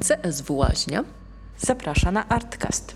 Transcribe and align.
CSW 0.00 0.56
Łaźnia 0.56 1.04
zaprasza 1.58 2.12
na 2.12 2.28
Artcast. 2.28 2.94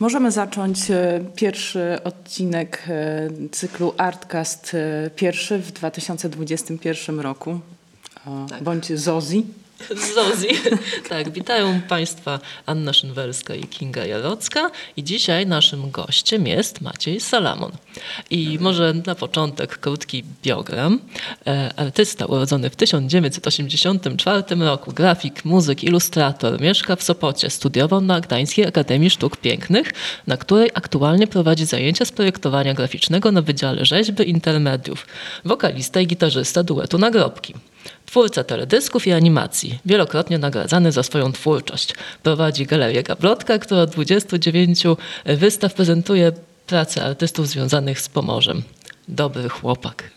Możemy 0.00 0.30
zacząć 0.30 0.90
e, 0.90 1.20
pierwszy 1.36 1.98
odcinek 2.04 2.82
e, 2.88 3.28
cyklu 3.52 3.94
Artcast, 3.96 4.74
e, 4.74 5.10
pierwszy 5.10 5.58
w 5.58 5.72
2021 5.72 7.20
roku. 7.20 7.60
Tak. 8.48 8.62
Bądź 8.62 8.98
Zozi. 8.98 9.46
Zozi. 10.14 10.48
Tak, 11.08 11.30
witają 11.30 11.80
Państwa 11.80 12.40
Anna 12.66 12.92
Szynwerska 12.92 13.54
i 13.54 13.64
Kinga 13.64 14.06
Jarocka 14.06 14.70
i 14.96 15.04
dzisiaj 15.04 15.46
naszym 15.46 15.90
gościem 15.90 16.46
jest 16.46 16.80
Maciej 16.80 17.20
Salamon. 17.20 17.72
I 18.30 18.58
może 18.60 18.94
na 19.06 19.14
początek 19.14 19.78
krótki 19.78 20.24
biogram. 20.42 21.00
E, 21.46 21.70
artysta 21.76 22.26
urodzony 22.26 22.70
w 22.70 22.76
1984 22.76 24.42
roku, 24.60 24.92
grafik, 24.92 25.44
muzyk, 25.44 25.84
ilustrator, 25.84 26.60
mieszka 26.60 26.96
w 26.96 27.02
Sopocie, 27.02 27.50
studiował 27.50 28.00
na 28.00 28.20
Gdańskiej 28.20 28.66
Akademii 28.66 29.10
Sztuk 29.10 29.36
Pięknych, 29.36 29.92
na 30.26 30.36
której 30.36 30.70
aktualnie 30.74 31.26
prowadzi 31.26 31.64
zajęcia 31.64 32.04
z 32.04 32.12
projektowania 32.12 32.74
graficznego 32.74 33.32
na 33.32 33.42
Wydziale 33.42 33.84
Rzeźby 33.84 34.30
Intermediów. 34.30 35.06
Wokalista 35.44 36.00
i 36.00 36.06
gitarzysta 36.06 36.62
duetu 36.62 36.98
Nagrobki. 36.98 37.54
Twórca 38.10 38.44
teledysków 38.44 39.06
i 39.06 39.12
animacji, 39.12 39.78
wielokrotnie 39.86 40.38
nagradzany 40.38 40.92
za 40.92 41.02
swoją 41.02 41.32
twórczość. 41.32 41.94
Prowadzi 42.22 42.66
galerię 42.66 43.02
Gablotka, 43.02 43.58
która 43.58 43.80
od 43.80 43.90
29 43.90 44.84
wystaw 45.26 45.74
prezentuje 45.74 46.32
prace 46.66 47.04
artystów 47.04 47.48
związanych 47.48 48.00
z 48.00 48.08
Pomorzem. 48.08 48.62
Dobry 49.08 49.48
chłopak. 49.48 50.10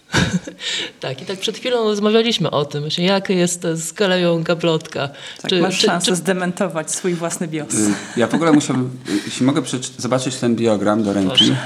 tak, 1.00 1.22
i 1.22 1.26
tak 1.26 1.40
przed 1.40 1.58
chwilą 1.58 1.84
rozmawialiśmy 1.84 2.52
o 2.52 2.66
tym, 2.66 2.82
właśnie 2.82 3.06
jak 3.06 3.30
jest 3.30 3.62
z 3.74 3.92
galerią 3.92 4.44
Gablotka. 4.44 5.10
Tak, 5.42 5.50
czy, 5.50 5.62
masz 5.62 5.80
czy, 5.80 5.86
szansę 5.86 6.06
czy... 6.06 6.16
zdementować 6.16 6.92
swój 6.92 7.14
własny 7.14 7.48
bios. 7.48 7.74
Y, 7.74 7.94
ja 8.18 8.28
w 8.28 8.34
ogóle 8.34 8.52
musiałbym, 8.52 9.00
jeśli 9.26 9.46
mogę 9.46 9.62
zobaczyć 9.98 10.36
ten 10.36 10.56
biogram 10.56 11.04
do 11.04 11.14
ręki 11.14 11.38
Proszę. 11.38 11.58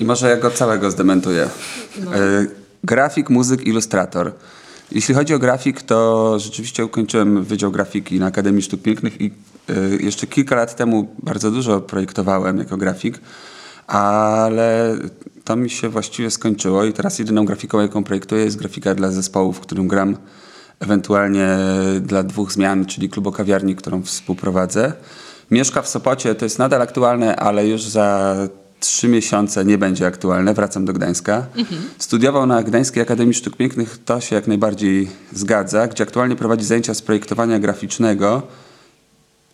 i 0.00 0.04
może 0.04 0.30
ja 0.30 0.36
go 0.36 0.50
całego 0.50 0.90
zdementuję. 0.90 1.48
No. 2.04 2.16
Y, 2.16 2.50
grafik, 2.84 3.30
muzyk, 3.30 3.66
ilustrator. 3.66 4.32
Jeśli 4.92 5.14
chodzi 5.14 5.34
o 5.34 5.38
grafik, 5.38 5.82
to 5.82 6.38
rzeczywiście 6.38 6.84
ukończyłem 6.84 7.44
Wydział 7.44 7.70
Grafiki 7.70 8.20
na 8.20 8.26
Akademii 8.26 8.62
Sztuk 8.62 8.82
Pięknych 8.82 9.20
i 9.20 9.30
y, 9.70 9.98
jeszcze 10.02 10.26
kilka 10.26 10.56
lat 10.56 10.76
temu 10.76 11.14
bardzo 11.22 11.50
dużo 11.50 11.80
projektowałem 11.80 12.58
jako 12.58 12.76
grafik, 12.76 13.20
ale 13.86 14.96
to 15.44 15.56
mi 15.56 15.70
się 15.70 15.88
właściwie 15.88 16.30
skończyło 16.30 16.84
i 16.84 16.92
teraz 16.92 17.18
jedyną 17.18 17.44
grafiką, 17.44 17.80
jaką 17.80 18.04
projektuję 18.04 18.44
jest 18.44 18.56
grafika 18.56 18.94
dla 18.94 19.10
zespołu, 19.10 19.52
w 19.52 19.60
którym 19.60 19.88
gram 19.88 20.16
ewentualnie 20.80 21.48
dla 22.00 22.22
dwóch 22.22 22.52
zmian, 22.52 22.86
czyli 22.86 23.08
klubu 23.08 23.32
kawiarni, 23.32 23.76
którą 23.76 24.02
współprowadzę. 24.02 24.92
Mieszka 25.50 25.82
w 25.82 25.88
Sopocie, 25.88 26.34
to 26.34 26.44
jest 26.44 26.58
nadal 26.58 26.82
aktualne, 26.82 27.36
ale 27.36 27.68
już 27.68 27.82
za 27.82 28.36
trzy 28.80 29.08
miesiące 29.08 29.64
nie 29.64 29.78
będzie 29.78 30.06
aktualne, 30.06 30.54
wracam 30.54 30.84
do 30.84 30.92
Gdańska. 30.92 31.46
Mhm. 31.56 31.82
Studiował 31.98 32.46
na 32.46 32.62
Gdańskiej 32.62 33.02
Akademii 33.02 33.34
Sztuk 33.34 33.56
Pięknych, 33.56 33.98
to 34.04 34.20
się 34.20 34.36
jak 34.36 34.46
najbardziej 34.46 35.08
zgadza, 35.32 35.86
gdzie 35.86 36.02
aktualnie 36.02 36.36
prowadzi 36.36 36.64
zajęcia 36.64 36.94
z 36.94 37.02
projektowania 37.02 37.58
graficznego. 37.58 38.42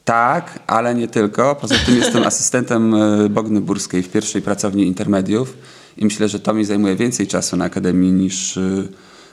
Tak, 0.04 0.58
ale 0.66 0.94
nie 0.94 1.08
tylko. 1.08 1.54
Poza 1.54 1.74
tym 1.86 1.96
jestem 1.96 2.24
asystentem 2.32 2.94
e, 2.94 3.28
Bogny 3.28 3.60
Burskiej 3.60 4.02
w 4.02 4.10
pierwszej 4.10 4.42
pracowni 4.42 4.86
intermediów 4.86 5.56
i 5.96 6.04
myślę, 6.04 6.28
że 6.28 6.40
to 6.40 6.54
mi 6.54 6.64
zajmuje 6.64 6.96
więcej 6.96 7.26
czasu 7.26 7.56
na 7.56 7.64
Akademii 7.64 8.12
niż 8.12 8.56
e, 8.56 8.60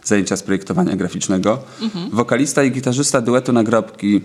zajęcia 0.04 0.38
z 0.38 0.44
projektowania 0.44 0.96
graficznego. 0.96 1.60
Mhm. 1.82 2.10
Wokalista 2.10 2.64
i 2.64 2.72
gitarzysta 2.72 3.22
duetu 3.22 3.54
Nagrobki, 3.54 4.22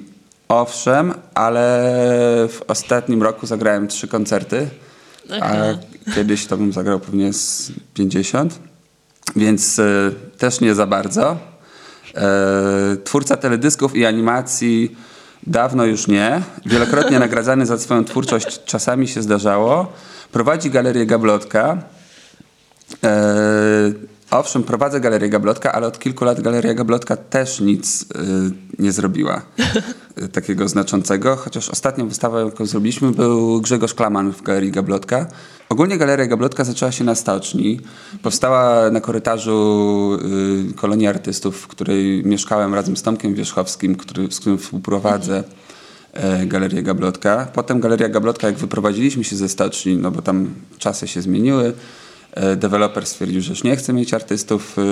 owszem, 0.49 1.15
ale 1.35 1.93
w 2.49 2.61
ostatnim 2.69 3.23
roku 3.23 3.47
zagrałem 3.47 3.89
trzy 3.89 4.09
koncerty 4.09 4.69
a 5.41 5.55
kiedyś 6.15 6.47
to 6.47 6.57
bym 6.57 6.73
zagrał 6.73 7.01
pewnie 7.01 7.33
z 7.33 7.73
50, 7.95 8.59
więc 9.37 9.79
e, 9.79 10.11
też 10.39 10.61
nie 10.61 10.75
za 10.75 10.87
bardzo. 10.87 11.37
E, 12.15 12.97
twórca 13.05 13.37
teledysków 13.37 13.97
i 13.97 14.07
animacji 14.07 14.97
dawno 15.47 15.85
już 15.85 16.07
nie. 16.07 16.43
Wielokrotnie 16.67 17.19
nagradzany 17.27 17.67
za 17.67 17.79
swoją 17.79 18.05
twórczość 18.05 18.65
czasami 18.65 19.09
się 19.09 19.23
zdarzało. 19.23 19.93
Prowadzi 20.33 20.71
galerię 20.71 21.07
Gablotka. 21.07 21.83
E, 23.05 24.16
Owszem, 24.31 24.63
prowadzę 24.63 25.01
Galerię 25.01 25.29
Gablotka, 25.29 25.73
ale 25.73 25.87
od 25.87 25.99
kilku 25.99 26.25
lat 26.25 26.41
Galeria 26.41 26.75
Gablotka 26.75 27.17
też 27.17 27.61
nic 27.61 28.03
y, 28.03 28.07
nie 28.79 28.93
zrobiła 28.93 29.43
y, 30.23 30.29
takiego 30.29 30.69
znaczącego, 30.69 31.37
chociaż 31.37 31.69
ostatnią 31.69 32.09
wystawę, 32.09 32.45
jaką 32.45 32.67
zrobiliśmy, 32.67 33.13
był 33.13 33.61
Grzegorz 33.61 33.95
Klaman 33.95 34.33
w 34.33 34.43
Galerii 34.43 34.73
Gablotka. 34.73 35.27
Ogólnie 35.69 35.99
Galeria 35.99 36.27
Gablotka 36.27 36.65
zaczęła 36.65 36.93
się 36.93 37.05
na 37.05 37.15
stoczni. 37.15 37.81
Powstała 38.23 38.91
na 38.91 39.01
korytarzu 39.01 40.19
y, 40.71 40.75
kolonii 40.75 41.07
artystów, 41.07 41.61
w 41.61 41.67
której 41.67 42.23
mieszkałem 42.25 42.75
razem 42.75 42.97
z 42.97 43.03
Tomkiem 43.03 43.35
Wierzchowskim, 43.35 43.97
który, 43.97 44.33
z 44.33 44.41
którym 44.41 44.59
współprowadzę. 44.59 45.45
E, 46.13 46.47
Galerię 46.47 46.83
Gablotka. 46.83 47.49
Potem 47.53 47.81
Galeria 47.81 48.09
Gablotka, 48.09 48.47
jak 48.47 48.57
wyprowadziliśmy 48.57 49.25
się 49.25 49.37
ze 49.37 49.49
stoczni, 49.49 49.97
no 49.97 50.11
bo 50.11 50.23
tam 50.23 50.55
czasy 50.79 51.09
się 51.09 51.23
zmieniły, 51.23 51.73
deweloper 52.57 53.07
stwierdził, 53.07 53.41
że 53.41 53.51
już 53.51 53.65
nie 53.65 53.77
chce 53.77 53.93
mieć 53.93 54.15
artystów 54.15 54.79
e, 54.79 54.83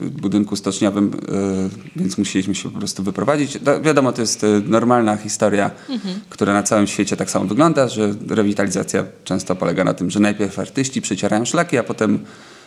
w 0.00 0.10
budynku 0.10 0.56
stoczniowym, 0.56 1.10
e, 1.14 2.00
więc 2.00 2.18
musieliśmy 2.18 2.54
się 2.54 2.70
po 2.70 2.78
prostu 2.78 3.02
wyprowadzić. 3.02 3.58
wiadomo, 3.82 4.12
to 4.12 4.20
jest 4.20 4.46
normalna 4.66 5.16
historia, 5.16 5.70
mhm. 5.88 6.20
która 6.28 6.52
na 6.52 6.62
całym 6.62 6.86
świecie 6.86 7.16
tak 7.16 7.30
samo 7.30 7.44
wygląda, 7.44 7.88
że 7.88 8.14
rewitalizacja 8.28 9.04
często 9.24 9.56
polega 9.56 9.84
na 9.84 9.94
tym, 9.94 10.10
że 10.10 10.20
najpierw 10.20 10.58
artyści 10.58 11.02
przecierają 11.02 11.44
szlaki, 11.44 11.78
a 11.78 11.82
potem 11.82 12.18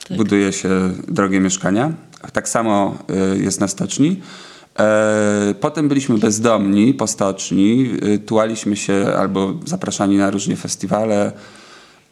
tak. 0.08 0.18
buduje 0.18 0.54
się 0.54 0.70
drogie 1.08 1.40
mieszkania. 1.40 1.92
Tak 2.34 2.50
samo 2.50 2.98
jest 3.38 3.60
na 3.60 3.68
stoczni. 3.68 4.22
Potem 5.60 5.88
byliśmy 5.88 6.18
bezdomni 6.18 6.94
po 6.94 7.08
stoczni, 7.08 7.90
tułaliśmy 8.26 8.76
się 8.76 9.08
albo 9.18 9.54
zapraszani 9.66 10.18
na 10.18 10.32
różne 10.32 10.56
festiwale, 10.56 11.32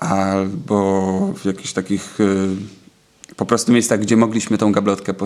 albo 0.04 1.34
w 1.38 1.46
jakichś 1.46 1.74
takich 1.74 2.20
y, 2.20 2.56
po 3.36 3.46
prostu 3.46 3.72
miejscach, 3.72 4.00
gdzie 4.00 4.18
mogliśmy 4.18 4.58
tą 4.58 4.72
gablotkę 4.72 5.14
po, 5.14 5.26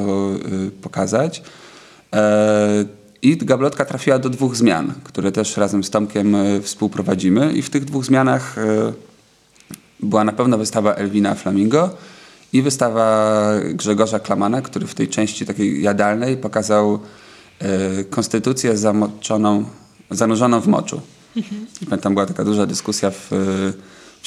y, 0.68 0.72
pokazać. 0.82 1.44
E, 2.14 2.86
I 3.22 3.38
gablotka 3.38 3.86
trafiła 3.86 4.20
do 4.20 4.30
dwóch 4.30 4.56
zmian, 4.56 4.94
które 5.04 5.32
też 5.32 5.58
razem 5.58 5.84
z 5.84 5.90
Tomkiem 5.90 6.36
y, 6.36 6.62
współprowadzimy. 6.62 7.54
I 7.54 7.62
w 7.62 7.70
tych 7.70 7.86
dwóch 7.86 8.06
zmianach 8.06 8.56
była 10.00 10.24
na 10.24 10.32
pewno 10.32 10.58
wystawa 10.58 10.94
Elwina 10.94 11.36
Flamingo 11.36 11.90
i 12.54 12.62
wystawa 12.62 13.52
Grzegorza 13.74 14.20
Klamana, 14.20 14.62
który 14.62 14.88
w 14.88 14.96
tej 14.96 15.08
części 15.08 15.46
takiej 15.46 15.82
jadalnej 15.84 16.38
pokazał 16.38 17.00
konstytucję 18.10 18.78
zamoczoną, 18.78 19.66
zanurzoną 20.12 20.62
w 20.62 20.68
moczu. 20.68 21.02
Mhm. 21.38 21.66
I 21.82 21.86
pamiętam, 21.86 22.14
była 22.14 22.26
taka 22.26 22.44
duża 22.44 22.66
dyskusja 22.66 23.12
w 23.12 23.30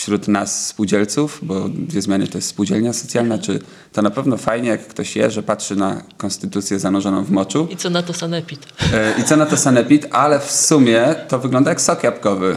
wśród 0.00 0.28
nas 0.28 0.66
spółdzielców, 0.66 1.38
bo 1.42 1.68
dwie 1.68 2.02
zmiany 2.02 2.28
to 2.28 2.38
jest 2.38 2.48
spółdzielnia 2.48 2.92
socjalna, 2.92 3.38
czy 3.38 3.60
to 3.92 4.02
na 4.02 4.10
pewno 4.10 4.36
fajnie, 4.36 4.68
jak 4.68 4.88
ktoś 4.88 5.16
je, 5.16 5.30
że 5.30 5.42
patrzy 5.42 5.76
na 5.76 6.02
konstytucję 6.16 6.78
zanurzoną 6.78 7.24
w 7.24 7.30
moczu. 7.30 7.68
I 7.70 7.76
co 7.76 7.90
na 7.90 8.02
to 8.02 8.12
sanepid. 8.12 8.66
E, 8.92 9.20
I 9.20 9.24
co 9.24 9.36
na 9.36 9.46
to 9.46 9.56
sanepid, 9.56 10.06
ale 10.10 10.40
w 10.40 10.50
sumie 10.50 11.14
to 11.28 11.38
wygląda 11.38 11.70
jak 11.70 11.80
sok 11.80 12.04
jabłkowy. 12.04 12.56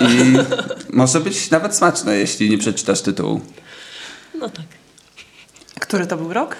I 0.00 0.38
może 0.90 1.20
być 1.20 1.50
nawet 1.50 1.76
smaczne, 1.76 2.16
jeśli 2.16 2.50
nie 2.50 2.58
przeczytasz 2.58 3.00
tytułu. 3.00 3.40
No 4.40 4.48
tak. 4.48 4.66
Który 5.80 6.06
to 6.06 6.16
był 6.16 6.32
rok? 6.32 6.56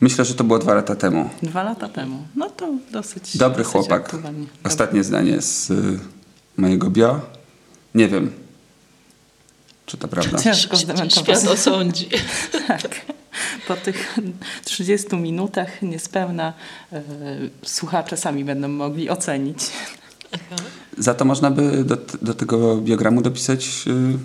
Myślę, 0.00 0.24
że 0.24 0.34
to 0.34 0.44
było 0.44 0.58
dwa 0.58 0.74
lata 0.74 0.96
temu. 0.96 1.30
Dwa 1.42 1.62
lata 1.62 1.88
temu. 1.88 2.26
No 2.36 2.50
to 2.50 2.74
dosyć. 2.92 3.36
Dobry 3.36 3.62
dosyć 3.62 3.72
chłopak. 3.72 4.02
Aktualnie. 4.14 4.46
Ostatnie 4.64 5.04
zdanie 5.04 5.42
z 5.42 5.70
y, 5.70 5.98
mojego 6.56 6.90
bio. 6.90 7.20
Nie 7.94 8.08
wiem, 8.08 8.41
czy 9.92 9.98
to 9.98 10.08
prawda? 10.08 10.38
Ciężko 10.38 10.76
zdementować. 10.76 11.38
Świat 11.38 11.52
osądzi. 11.52 12.08
tak. 12.68 13.00
Po 13.68 13.76
tych 13.76 14.18
30 14.64 15.16
minutach 15.16 15.82
niespełna 15.82 16.52
e, 16.92 17.02
słuchacze 17.64 18.16
sami 18.16 18.44
będą 18.44 18.68
mogli 18.68 19.10
ocenić. 19.10 19.58
Za 20.98 21.14
to 21.14 21.24
można 21.24 21.50
by 21.50 21.84
do, 21.84 21.96
do 22.22 22.34
tego 22.34 22.76
biogramu 22.76 23.22
dopisać 23.22 23.84
y, 23.86 24.18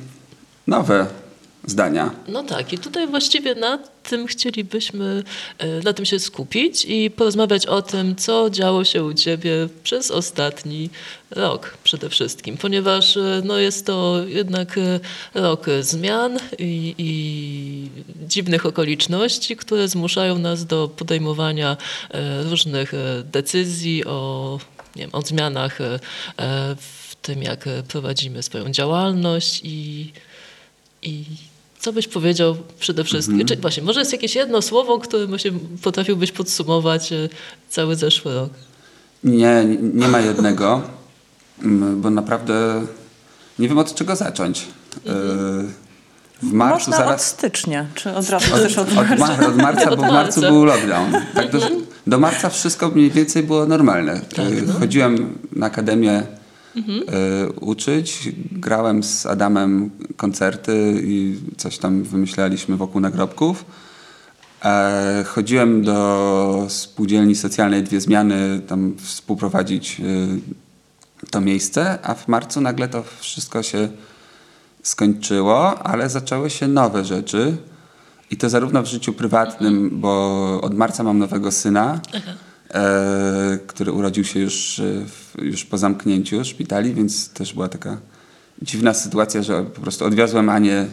nowe 0.67 1.07
zdania. 1.67 2.11
No 2.27 2.43
tak, 2.43 2.73
i 2.73 2.77
tutaj 2.77 3.07
właściwie 3.07 3.55
na 3.55 3.79
tym 4.03 4.27
chcielibyśmy, 4.27 5.23
e, 5.57 5.67
na 5.67 5.93
tym 5.93 6.05
się 6.05 6.19
skupić 6.19 6.85
i 6.85 7.11
porozmawiać 7.11 7.65
o 7.65 7.81
tym, 7.81 8.15
co 8.15 8.49
działo 8.49 8.83
się 8.83 9.03
u 9.03 9.13
Ciebie 9.13 9.51
przez 9.83 10.11
ostatni 10.11 10.89
rok 11.31 11.77
przede 11.83 12.09
wszystkim, 12.09 12.57
ponieważ 12.57 13.17
e, 13.17 13.41
no, 13.45 13.57
jest 13.57 13.85
to 13.85 14.23
jednak 14.27 14.77
e, 14.77 14.99
rok 15.33 15.65
zmian 15.81 16.39
i, 16.59 16.95
i 16.97 17.89
dziwnych 18.27 18.65
okoliczności, 18.65 19.55
które 19.55 19.87
zmuszają 19.87 20.39
nas 20.39 20.65
do 20.65 20.87
podejmowania 20.87 21.77
różnych 22.49 22.91
decyzji 23.23 24.05
o, 24.05 24.59
nie 24.95 25.01
wiem, 25.01 25.09
o 25.13 25.21
zmianach 25.21 25.79
w 26.77 27.15
tym, 27.21 27.43
jak 27.43 27.65
prowadzimy 27.87 28.43
swoją 28.43 28.71
działalność 28.71 29.61
i, 29.63 30.11
i 31.01 31.25
co 31.79 31.94
byś 31.94 32.07
powiedział 32.07 32.56
przede 32.79 33.03
wszystkim? 33.03 33.41
Mhm. 33.41 33.47
Czy 33.47 33.62
właśnie, 33.62 33.83
może 33.83 34.00
jest 34.00 34.12
jakieś 34.12 34.35
jedno 34.35 34.62
słowo, 34.62 35.00
którym 35.00 35.27
właśnie 35.27 35.51
potrafiłbyś 35.81 36.31
podsumować 36.31 37.12
e, 37.12 37.29
cały 37.69 37.95
zeszły 37.95 38.33
rok? 38.33 38.50
Nie, 39.24 39.65
nie 39.94 40.07
ma 40.07 40.19
jednego, 40.19 40.81
bo 41.95 42.09
naprawdę 42.09 42.85
nie 43.59 43.68
wiem 43.69 43.77
od 43.77 43.95
czego 43.95 44.15
zacząć. 44.15 44.65
Mhm. 45.06 45.74
W 46.41 46.53
marcu 46.53 46.75
Można 46.75 46.97
zaraz... 46.97 47.21
od 47.21 47.27
stycznia, 47.27 47.85
czy 47.95 48.15
od 48.15 48.30
razu 48.30 48.56
od, 48.56 48.62
też 48.62 48.77
od 48.77 48.94
marca? 48.94 49.33
Od, 49.33 49.41
od 49.41 49.56
marca, 49.56 49.95
bo 49.95 50.03
w 50.03 50.12
marcu 50.19 50.41
był 50.41 50.65
lockdown. 50.65 51.12
Tak 51.33 51.51
do, 51.51 51.59
do 52.07 52.19
marca 52.19 52.50
wszystko 52.50 52.89
mniej 52.89 53.12
więcej 53.12 53.44
było 53.44 53.65
normalne. 53.65 54.21
Tak, 54.35 54.45
no. 54.68 54.73
Chodziłem 54.73 55.38
na 55.51 55.65
akademię 55.65 56.23
mhm. 56.77 57.03
uczyć. 57.62 58.29
Grałem 58.51 59.03
z 59.03 59.25
Adamem 59.25 59.89
koncerty 60.18 61.01
i 61.03 61.39
coś 61.57 61.77
tam 61.77 62.03
wymyślaliśmy 62.03 62.77
wokół 62.77 63.01
nagrobków. 63.01 63.65
E, 64.65 65.24
chodziłem 65.27 65.83
do 65.83 66.65
spółdzielni 66.69 67.35
socjalnej 67.35 67.83
dwie 67.83 68.01
zmiany, 68.01 68.62
tam 68.68 68.95
współprowadzić 68.97 70.00
y, 70.00 71.31
to 71.31 71.41
miejsce, 71.41 72.00
a 72.03 72.13
w 72.13 72.27
marcu 72.27 72.62
nagle 72.62 72.88
to 72.88 73.03
wszystko 73.19 73.63
się 73.63 73.89
skończyło, 74.83 75.80
ale 75.80 76.09
zaczęły 76.09 76.50
się 76.50 76.68
nowe 76.68 77.06
rzeczy. 77.06 77.57
I 78.31 78.38
to 78.38 78.50
zarówno 78.50 78.83
w 78.83 78.85
życiu 78.85 79.13
prywatnym, 79.13 79.89
bo 80.01 80.62
od 80.62 80.73
marca 80.73 81.03
mam 81.03 81.18
nowego 81.18 81.51
syna. 81.51 82.00
Aha 82.13 82.31
e, 82.31 82.46
który 83.67 83.91
urodził 83.91 84.23
się 84.23 84.39
już, 84.39 84.79
e, 84.79 85.45
już 85.45 85.65
po 85.65 85.77
zamknięciu 85.77 86.45
szpitali, 86.45 86.93
więc 86.93 87.29
też 87.29 87.53
była 87.53 87.67
taka 87.67 87.97
dziwna 88.61 88.93
sytuacja, 88.93 89.43
że 89.43 89.63
po 89.63 89.81
prostu 89.81 90.05
odwiozłem 90.05 90.49
Anię 90.49 90.85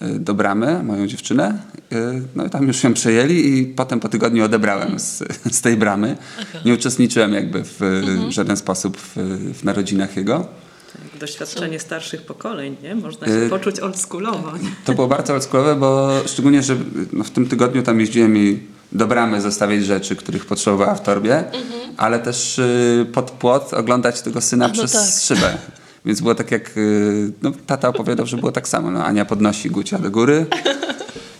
e, 0.00 0.08
do 0.08 0.34
bramy, 0.34 0.82
moją 0.82 1.06
dziewczynę. 1.06 1.62
E, 1.92 2.20
no 2.36 2.46
i 2.46 2.50
tam 2.50 2.66
już 2.66 2.84
ją 2.84 2.94
przejęli 2.94 3.58
i 3.58 3.66
potem 3.66 4.00
po 4.00 4.08
tygodniu 4.08 4.44
odebrałem 4.44 5.00
z, 5.00 5.22
z 5.56 5.60
tej 5.60 5.76
bramy. 5.76 6.16
Nie 6.64 6.74
uczestniczyłem 6.74 7.32
jakby 7.32 7.64
w 7.64 7.82
mhm. 7.82 8.32
żaden 8.32 8.56
sposób 8.56 8.96
w, 8.96 9.16
w 9.54 9.64
narodzinach 9.64 10.16
jego. 10.16 10.48
Tak, 10.92 11.20
doświadczenie 11.20 11.80
starszych 11.80 12.22
pokoleń, 12.22 12.76
nie? 12.82 12.94
Można 12.94 13.26
się 13.26 13.46
poczuć 13.50 13.80
oldschoolowo. 13.80 14.52
To 14.84 14.94
było 14.94 15.08
bardzo 15.08 15.32
oldschoolowe, 15.32 15.76
bo 15.76 16.20
szczególnie, 16.26 16.62
że 16.62 16.76
no, 17.12 17.24
w 17.24 17.30
tym 17.30 17.48
tygodniu 17.48 17.82
tam 17.82 18.00
jeździłem 18.00 18.36
i 18.36 18.60
do 18.92 19.06
bramy 19.06 19.40
zostawiać 19.40 19.84
rzeczy, 19.84 20.16
których 20.16 20.46
potrzebowała 20.46 20.94
w 20.94 21.02
torbie, 21.02 21.36
mhm. 21.36 21.94
ale 21.96 22.18
też 22.18 22.58
y, 22.58 23.06
pod 23.12 23.30
płot 23.30 23.74
oglądać 23.74 24.22
tego 24.22 24.40
syna 24.40 24.68
no 24.68 24.74
przez 24.74 24.92
tak. 24.92 25.22
szybę. 25.22 25.58
Więc 26.04 26.20
było 26.20 26.34
tak 26.34 26.50
jak, 26.50 26.76
y, 26.76 27.32
no, 27.42 27.52
tata 27.66 27.88
opowiadał, 27.88 28.26
że 28.26 28.36
było 28.36 28.52
tak 28.52 28.68
samo. 28.68 28.90
No, 28.90 29.04
Ania 29.04 29.24
podnosi 29.24 29.70
Gucia 29.70 29.98
do 29.98 30.10
góry. 30.10 30.46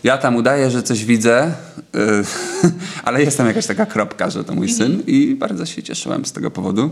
Ja 0.04 0.18
tam 0.18 0.36
udaję, 0.36 0.70
że 0.70 0.82
coś 0.82 1.04
widzę, 1.04 1.52
y, 1.96 1.98
ale 3.04 3.22
jest 3.22 3.36
tam 3.36 3.46
jakaś 3.46 3.66
taka 3.66 3.86
kropka, 3.86 4.30
że 4.30 4.44
to 4.44 4.54
mój 4.54 4.68
syn 4.68 4.86
mhm. 4.86 5.06
i 5.06 5.34
bardzo 5.34 5.66
się 5.66 5.82
cieszyłem 5.82 6.24
z 6.24 6.32
tego 6.32 6.50
powodu. 6.50 6.90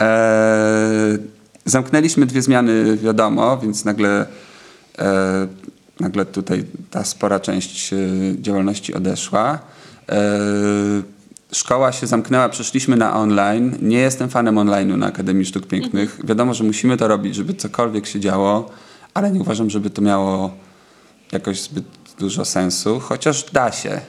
E, 0.00 1.18
zamknęliśmy 1.64 2.26
dwie 2.26 2.42
zmiany, 2.42 2.96
wiadomo, 2.96 3.58
więc 3.58 3.84
nagle 3.84 4.26
e, 4.98 5.48
nagle 6.00 6.24
tutaj 6.24 6.64
ta 6.90 7.04
spora 7.04 7.40
część 7.40 7.92
e, 7.92 7.96
działalności 8.40 8.94
odeszła. 8.94 9.58
E, 10.08 10.18
szkoła 11.52 11.92
się 11.92 12.06
zamknęła, 12.06 12.48
przeszliśmy 12.48 12.96
na 12.96 13.16
online. 13.16 13.76
Nie 13.82 13.98
jestem 13.98 14.30
fanem 14.30 14.54
online'u 14.54 14.98
na 14.98 15.06
Akademii 15.06 15.46
Sztuk 15.46 15.66
Pięknych. 15.66 16.10
Mhm. 16.10 16.28
Wiadomo, 16.28 16.54
że 16.54 16.64
musimy 16.64 16.96
to 16.96 17.08
robić, 17.08 17.34
żeby 17.34 17.54
cokolwiek 17.54 18.06
się 18.06 18.20
działo, 18.20 18.70
ale 19.14 19.30
nie 19.30 19.40
uważam, 19.40 19.70
żeby 19.70 19.90
to 19.90 20.02
miało 20.02 20.54
jakoś 21.32 21.60
zbyt 21.60 21.84
dużo 22.18 22.44
sensu, 22.44 23.00
chociaż 23.00 23.50
da 23.52 23.72
się. 23.72 24.00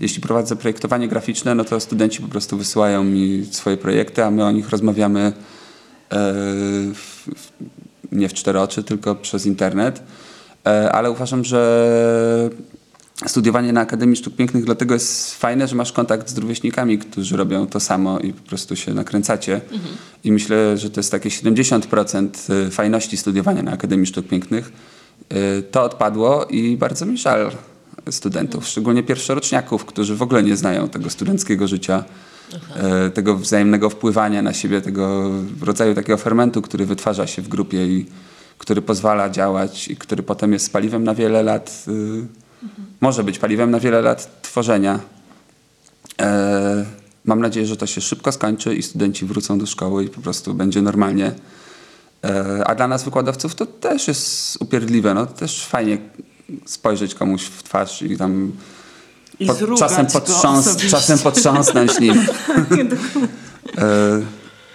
Jeśli 0.00 0.22
prowadzę 0.22 0.56
projektowanie 0.56 1.08
graficzne, 1.08 1.54
no 1.54 1.64
to 1.64 1.80
studenci 1.80 2.22
po 2.22 2.28
prostu 2.28 2.56
wysyłają 2.56 3.04
mi 3.04 3.46
swoje 3.50 3.76
projekty, 3.76 4.24
a 4.24 4.30
my 4.30 4.44
o 4.44 4.50
nich 4.50 4.68
rozmawiamy 4.68 5.20
e, 5.20 5.32
w, 6.94 7.28
w, 7.36 7.52
nie 8.12 8.28
w 8.28 8.34
cztery 8.34 8.60
oczy, 8.60 8.82
tylko 8.82 9.14
przez 9.14 9.46
internet. 9.46 10.02
E, 10.66 10.92
ale 10.92 11.10
uważam, 11.10 11.44
że 11.44 12.50
studiowanie 13.26 13.72
na 13.72 13.80
Akademii 13.80 14.16
Sztuk 14.16 14.36
Pięknych 14.36 14.64
dlatego 14.64 14.94
jest 14.94 15.34
fajne, 15.34 15.68
że 15.68 15.76
masz 15.76 15.92
kontakt 15.92 16.30
z 16.30 16.38
rówieśnikami, 16.38 16.98
którzy 16.98 17.36
robią 17.36 17.66
to 17.66 17.80
samo 17.80 18.18
i 18.18 18.32
po 18.32 18.48
prostu 18.48 18.76
się 18.76 18.94
nakręcacie. 18.94 19.54
Mhm. 19.54 19.96
I 20.24 20.32
myślę, 20.32 20.78
że 20.78 20.90
to 20.90 21.00
jest 21.00 21.10
takie 21.10 21.28
70% 21.28 22.28
e, 22.66 22.70
fajności 22.70 23.16
studiowania 23.16 23.62
na 23.62 23.72
Akademii 23.72 24.06
Sztuk 24.06 24.28
Pięknych. 24.28 24.72
E, 25.28 25.62
to 25.62 25.82
odpadło 25.82 26.44
i 26.44 26.76
bardzo 26.76 27.06
mi 27.06 27.18
żal 27.18 27.50
studentów, 28.10 28.54
mhm. 28.54 28.70
szczególnie 28.70 29.02
pierwszoroczniaków, 29.02 29.84
którzy 29.84 30.16
w 30.16 30.22
ogóle 30.22 30.42
nie 30.42 30.56
znają 30.56 30.88
tego 30.88 31.10
studenckiego 31.10 31.68
życia, 31.68 32.04
Aha. 32.54 32.74
tego 33.14 33.36
wzajemnego 33.36 33.90
wpływania 33.90 34.42
na 34.42 34.52
siebie, 34.52 34.80
tego 34.80 35.30
rodzaju 35.62 35.94
takiego 35.94 36.18
fermentu, 36.18 36.62
który 36.62 36.86
wytwarza 36.86 37.26
się 37.26 37.42
w 37.42 37.48
grupie 37.48 37.86
i 37.86 38.06
który 38.58 38.82
pozwala 38.82 39.30
działać 39.30 39.88
i 39.88 39.96
który 39.96 40.22
potem 40.22 40.52
jest 40.52 40.72
paliwem 40.72 41.04
na 41.04 41.14
wiele 41.14 41.42
lat, 41.42 41.84
mhm. 41.88 42.28
może 43.00 43.24
być 43.24 43.38
paliwem 43.38 43.70
na 43.70 43.80
wiele 43.80 44.02
lat 44.02 44.42
tworzenia. 44.42 45.00
E, 46.20 46.84
mam 47.24 47.40
nadzieję, 47.40 47.66
że 47.66 47.76
to 47.76 47.86
się 47.86 48.00
szybko 48.00 48.32
skończy 48.32 48.74
i 48.74 48.82
studenci 48.82 49.26
wrócą 49.26 49.58
do 49.58 49.66
szkoły 49.66 50.04
i 50.04 50.08
po 50.08 50.20
prostu 50.20 50.54
będzie 50.54 50.82
normalnie. 50.82 51.32
E, 52.24 52.64
a 52.66 52.74
dla 52.74 52.88
nas 52.88 53.04
wykładowców 53.04 53.54
to 53.54 53.66
też 53.66 54.08
jest 54.08 54.56
upierdliwe. 54.60 55.14
No, 55.14 55.26
też 55.26 55.66
fajnie 55.66 55.98
spojrzeć 56.64 57.14
komuś 57.14 57.42
w 57.42 57.62
twarz 57.62 58.02
i 58.02 58.16
tam 58.16 58.52
I 59.40 59.48
czasem, 59.78 60.06
potrząs 60.06 60.76
czasem 60.76 61.18
potrząsnąć 61.18 62.00
nim. 62.00 62.14
e, 63.78 64.20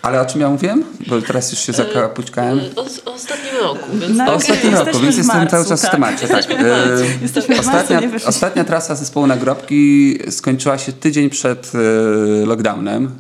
ale 0.02 0.22
o 0.22 0.26
czym 0.26 0.42
ja 0.42 0.50
mówiłem? 0.50 0.84
Bo 1.08 1.22
teraz 1.22 1.52
już 1.52 1.60
się 1.60 1.74
zakapućkałem. 1.74 2.60
O, 2.76 2.82
o 2.82 3.14
ostatnim 3.14 3.56
roku. 3.62 3.86
Więc 3.94 4.18
no, 4.18 4.32
o 4.32 4.34
ostatnim 4.34 4.76
roku, 4.76 5.00
więc 5.00 5.18
jestem 5.18 5.48
cały 5.48 5.66
czas 5.66 5.82
tak. 5.82 5.90
w 5.90 5.94
temacie. 5.94 6.28
Tak. 6.28 6.46
Jesteśmy 7.22 7.56
w 7.56 7.60
ostatnia, 7.60 8.02
marcu, 8.02 8.28
ostatnia 8.28 8.64
trasa 8.64 8.96
zespołu 8.96 9.28
Nagrobki 9.28 10.18
skończyła 10.30 10.78
się 10.78 10.92
tydzień 10.94 11.30
przed 11.30 11.72
e, 11.76 12.46
lockdownem. 12.46 13.12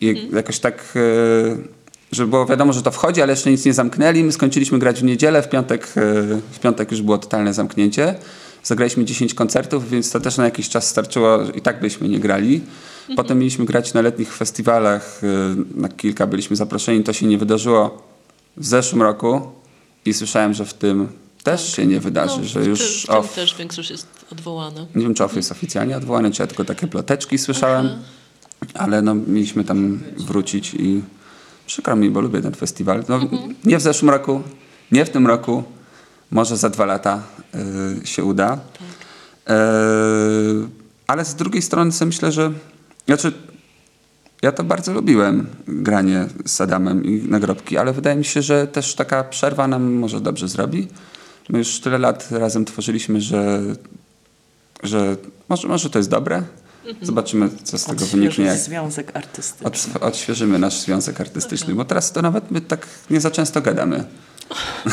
I 0.00 0.14
hmm. 0.14 0.36
jakoś 0.36 0.58
tak, 0.58 0.94
e, 0.96 1.56
że 2.12 2.26
było 2.26 2.46
wiadomo, 2.46 2.72
że 2.72 2.82
to 2.82 2.90
wchodzi, 2.90 3.22
ale 3.22 3.32
jeszcze 3.32 3.50
nic 3.50 3.64
nie 3.64 3.74
zamknęli. 3.74 4.24
My 4.24 4.32
skończyliśmy 4.32 4.78
grać 4.78 5.00
w 5.00 5.04
niedzielę, 5.04 5.42
w 5.42 5.48
piątek, 5.48 5.82
e, 5.82 5.90
w 6.52 6.58
piątek 6.58 6.90
już 6.90 7.02
było 7.02 7.18
totalne 7.18 7.54
zamknięcie. 7.54 8.14
Zagraliśmy 8.62 9.04
10 9.04 9.34
koncertów, 9.34 9.90
więc 9.90 10.10
to 10.10 10.20
też 10.20 10.36
na 10.36 10.44
jakiś 10.44 10.68
czas 10.68 10.88
starczyło 10.88 11.38
i 11.54 11.60
tak 11.60 11.80
byśmy 11.80 12.08
nie 12.08 12.20
grali. 12.20 12.60
Mhm. 13.04 13.16
Potem 13.16 13.38
mieliśmy 13.38 13.64
grać 13.64 13.94
na 13.94 14.02
letnich 14.02 14.34
festiwalach, 14.34 15.24
y, 15.24 15.78
na 15.80 15.88
kilka 15.88 16.26
byliśmy 16.26 16.56
zaproszeni, 16.56 17.02
to 17.02 17.12
się 17.12 17.26
nie 17.26 17.38
wydarzyło 17.38 18.02
w 18.56 18.66
zeszłym 18.66 19.02
roku 19.02 19.52
i 20.04 20.14
słyszałem, 20.14 20.54
że 20.54 20.64
w 20.64 20.74
tym 20.74 21.08
też 21.42 21.66
tak. 21.66 21.76
się 21.76 21.86
nie 21.86 22.00
wydarzy, 22.00 22.38
no, 22.38 22.44
że 22.44 22.64
już 22.64 23.02
w 23.02 23.06
tym, 23.06 23.16
off... 23.16 23.34
też 23.34 23.56
większość 23.56 23.90
jest 23.90 24.06
odwołana. 24.32 24.86
Nie 24.94 25.02
wiem, 25.02 25.14
czy 25.14 25.24
off 25.24 25.36
jest 25.36 25.52
oficjalnie 25.52 25.96
odwołany, 25.96 26.30
czy 26.30 26.42
ja 26.42 26.46
tylko 26.46 26.64
takie 26.64 26.86
ploteczki 26.86 27.38
słyszałem, 27.38 27.86
Aha. 27.86 28.70
ale 28.74 29.02
no, 29.02 29.14
mieliśmy 29.14 29.64
tam 29.64 30.00
wrócić 30.16 30.74
i 30.74 31.02
przykro 31.66 31.96
mi, 31.96 32.10
bo 32.10 32.20
lubię 32.20 32.40
ten 32.40 32.54
festiwal. 32.54 33.04
No, 33.08 33.14
mhm. 33.14 33.54
Nie 33.64 33.78
w 33.78 33.82
zeszłym 33.82 34.10
roku, 34.10 34.42
nie 34.92 35.04
w 35.04 35.10
tym 35.10 35.26
roku, 35.26 35.64
może 36.30 36.56
za 36.56 36.70
dwa 36.70 36.84
lata 36.84 37.22
y, 38.02 38.06
się 38.06 38.24
uda. 38.24 38.48
Tak. 38.48 39.56
Y, 39.56 40.68
ale 41.06 41.24
z 41.24 41.34
drugiej 41.34 41.62
strony 41.62 41.90
myślę, 42.06 42.32
że 42.32 42.52
znaczy, 43.06 43.32
ja 44.42 44.52
to 44.52 44.64
bardzo 44.64 44.92
lubiłem, 44.92 45.46
granie 45.68 46.26
z 46.44 46.60
Adamem 46.60 47.04
i 47.04 47.28
nagrobki, 47.28 47.78
ale 47.78 47.92
wydaje 47.92 48.16
mi 48.16 48.24
się, 48.24 48.42
że 48.42 48.66
też 48.66 48.94
taka 48.94 49.24
przerwa 49.24 49.68
nam 49.68 49.92
może 49.92 50.20
dobrze 50.20 50.48
zrobi. 50.48 50.88
My 51.48 51.58
już 51.58 51.80
tyle 51.80 51.98
lat 51.98 52.32
razem 52.32 52.64
tworzyliśmy, 52.64 53.20
że, 53.20 53.60
że 54.82 55.16
może, 55.48 55.68
może 55.68 55.90
to 55.90 55.98
jest 55.98 56.10
dobre. 56.10 56.42
Mhm. 56.86 57.06
Zobaczymy, 57.06 57.48
co 57.64 57.78
z 57.78 57.84
tego 57.84 58.06
wyniknie. 58.06 58.56
Związek 58.56 59.16
artystyczny. 59.16 59.66
Od, 59.66 60.02
odświeżymy 60.02 60.58
nasz 60.58 60.80
związek 60.80 61.20
artystyczny, 61.20 61.74
bo 61.74 61.84
teraz 61.84 62.12
to 62.12 62.22
nawet 62.22 62.50
my 62.50 62.60
tak 62.60 62.86
nie 63.10 63.20
za 63.20 63.30
często 63.30 63.60
gadamy. 63.60 64.04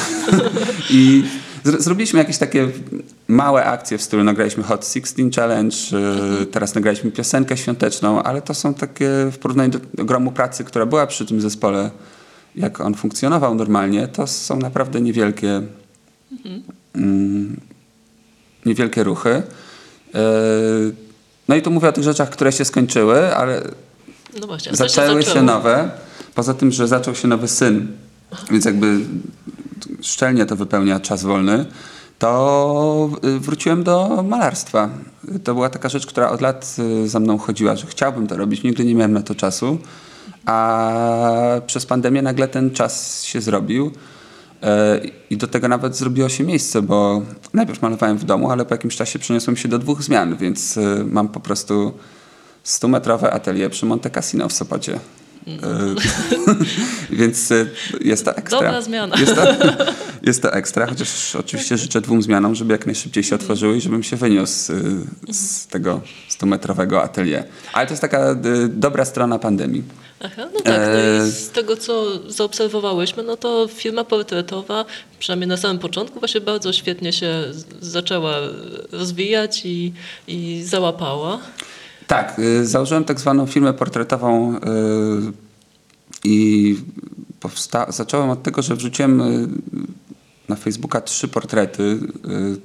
I 0.89 1.23
Zrobiliśmy 1.63 2.19
jakieś 2.19 2.37
takie 2.37 2.67
małe 3.27 3.65
akcje 3.65 3.97
w 3.97 4.01
stylu, 4.01 4.23
nagraliśmy 4.23 4.63
Hot 4.63 4.85
16 4.93 5.29
Challenge, 5.35 5.75
y, 6.41 6.45
teraz 6.45 6.75
nagraliśmy 6.75 7.11
piosenkę 7.11 7.57
świąteczną, 7.57 8.23
ale 8.23 8.41
to 8.41 8.53
są 8.53 8.73
takie 8.73 9.09
w 9.31 9.37
porównaniu 9.37 9.69
do 9.69 9.79
ogromu 10.03 10.31
pracy, 10.31 10.63
która 10.63 10.85
była 10.85 11.07
przy 11.07 11.25
tym 11.25 11.41
zespole, 11.41 11.91
jak 12.55 12.81
on 12.81 12.95
funkcjonował 12.95 13.55
normalnie, 13.55 14.07
to 14.07 14.27
są 14.27 14.57
naprawdę 14.59 15.01
niewielkie, 15.01 15.61
mm, 16.95 17.59
niewielkie 18.65 19.03
ruchy. 19.03 19.29
Y, 20.15 20.95
No 21.47 21.55
i 21.55 21.61
tu 21.61 21.71
mówię 21.71 21.89
o 21.89 21.91
tych 21.91 22.03
rzeczach, 22.03 22.29
które 22.29 22.51
się 22.51 22.65
skończyły, 22.65 23.35
ale 23.35 23.61
No 24.41 24.47
właśnie, 24.47 24.75
zaczęły 24.75 25.21
się 25.21 25.27
zaczęło? 25.27 25.45
nowe. 25.45 25.91
Poza 26.35 26.53
tym, 26.53 26.71
że 26.71 26.87
zaczął 26.87 27.15
się 27.15 27.27
nowy 27.27 27.47
syn, 27.47 27.87
więc 28.51 28.65
jakby 28.65 28.97
szczelnie 30.01 30.45
to 30.45 30.55
wypełnia 30.55 30.99
czas 30.99 31.23
wolny, 31.23 31.65
to 32.19 33.09
y, 33.25 33.39
wróciłem 33.39 33.83
do 33.83 34.23
malarstwa. 34.27 34.89
To 35.43 35.53
była 35.53 35.69
taka 35.69 35.89
rzecz, 35.89 36.05
która 36.05 36.29
od 36.29 36.41
lat 36.41 36.75
y, 37.03 37.09
za 37.09 37.19
mną 37.19 37.37
chodziła, 37.37 37.75
że 37.75 37.87
chciałbym 37.87 38.27
to 38.27 38.37
robić, 38.37 38.63
nigdy 38.63 38.85
nie 38.85 38.95
miałem 38.95 39.13
na 39.13 39.21
to 39.21 39.35
czasu, 39.35 39.77
a 40.45 41.61
przez 41.67 41.85
pandemię 41.85 42.21
nagle 42.21 42.47
ten 42.47 42.71
czas 42.71 43.23
się 43.23 43.41
zrobił. 43.41 43.91
E, 44.63 45.01
I 45.29 45.37
do 45.37 45.47
tego 45.47 45.67
nawet 45.67 45.95
zrobiło 45.95 46.29
się 46.29 46.43
miejsce, 46.43 46.81
bo 46.81 47.21
najpierw 47.53 47.81
malowałem 47.81 48.17
w 48.17 48.23
domu, 48.23 48.51
ale 48.51 48.65
po 48.65 48.73
jakimś 48.73 48.95
czasie 48.95 49.19
przeniosłem 49.19 49.57
się 49.57 49.67
do 49.67 49.79
dwóch 49.79 50.03
zmian, 50.03 50.35
więc 50.37 50.77
y, 50.77 51.05
mam 51.05 51.27
po 51.27 51.39
prostu 51.39 51.93
100-metrowe 52.65 53.27
atelier 53.33 53.71
przy 53.71 53.85
Monte 53.85 54.09
Cassino 54.09 54.49
w 54.49 54.53
Sopocie. 54.53 54.99
E, 55.47 55.95
Więc 57.19 57.51
y, 57.51 57.69
jest 58.01 58.25
to 58.25 58.35
ekstra. 58.35 58.59
Dobra 58.59 58.81
zmiana. 58.81 59.15
Jest 59.19 59.35
to, 59.35 59.43
jest 60.27 60.41
to 60.41 60.53
ekstra, 60.53 60.87
chociaż 60.87 61.35
oczywiście 61.35 61.77
życzę 61.77 62.01
dwóm 62.01 62.21
zmianom, 62.21 62.55
żeby 62.55 62.71
jak 62.71 62.85
najszybciej 62.85 63.23
się 63.23 63.35
otworzyły 63.35 63.77
i 63.77 63.81
żebym 63.81 64.03
się 64.03 64.15
wyniósł 64.15 64.73
y, 64.73 65.33
z 65.33 65.67
tego 65.67 66.01
100-metrowego 66.29 67.01
atelier. 67.01 67.43
Ale 67.73 67.87
to 67.87 67.93
jest 67.93 68.01
taka 68.01 68.35
dobra 68.69 69.05
strona 69.05 69.39
pandemii. 69.39 69.83
Aha, 70.23 70.49
no 70.53 70.61
tak, 70.61 70.79
no 71.19 71.25
z 71.25 71.49
tego 71.49 71.77
co 71.77 72.19
zaobserwowałyśmy, 72.29 73.23
no 73.23 73.37
to 73.37 73.67
firma 73.73 74.03
portretowa, 74.03 74.85
przynajmniej 75.19 75.47
na 75.47 75.57
samym 75.57 75.79
początku, 75.79 76.19
właśnie 76.19 76.41
bardzo 76.41 76.73
świetnie 76.73 77.13
się 77.13 77.43
zaczęła 77.81 78.35
rozwijać 78.91 79.65
i, 79.65 79.93
i 80.27 80.63
załapała. 80.63 81.39
Tak, 82.11 82.39
y, 82.39 82.65
założyłem 82.65 83.03
tak 83.03 83.19
zwaną 83.19 83.45
firmę 83.45 83.73
portretową 83.73 84.55
y, 84.55 84.59
i 86.23 86.77
zacząłem 87.89 88.29
od 88.29 88.43
tego, 88.43 88.61
że 88.61 88.75
wrzuciłem 88.75 89.21
y, 89.21 89.47
na 90.49 90.55
Facebooka 90.55 91.01
trzy 91.01 91.27
portrety. 91.27 91.99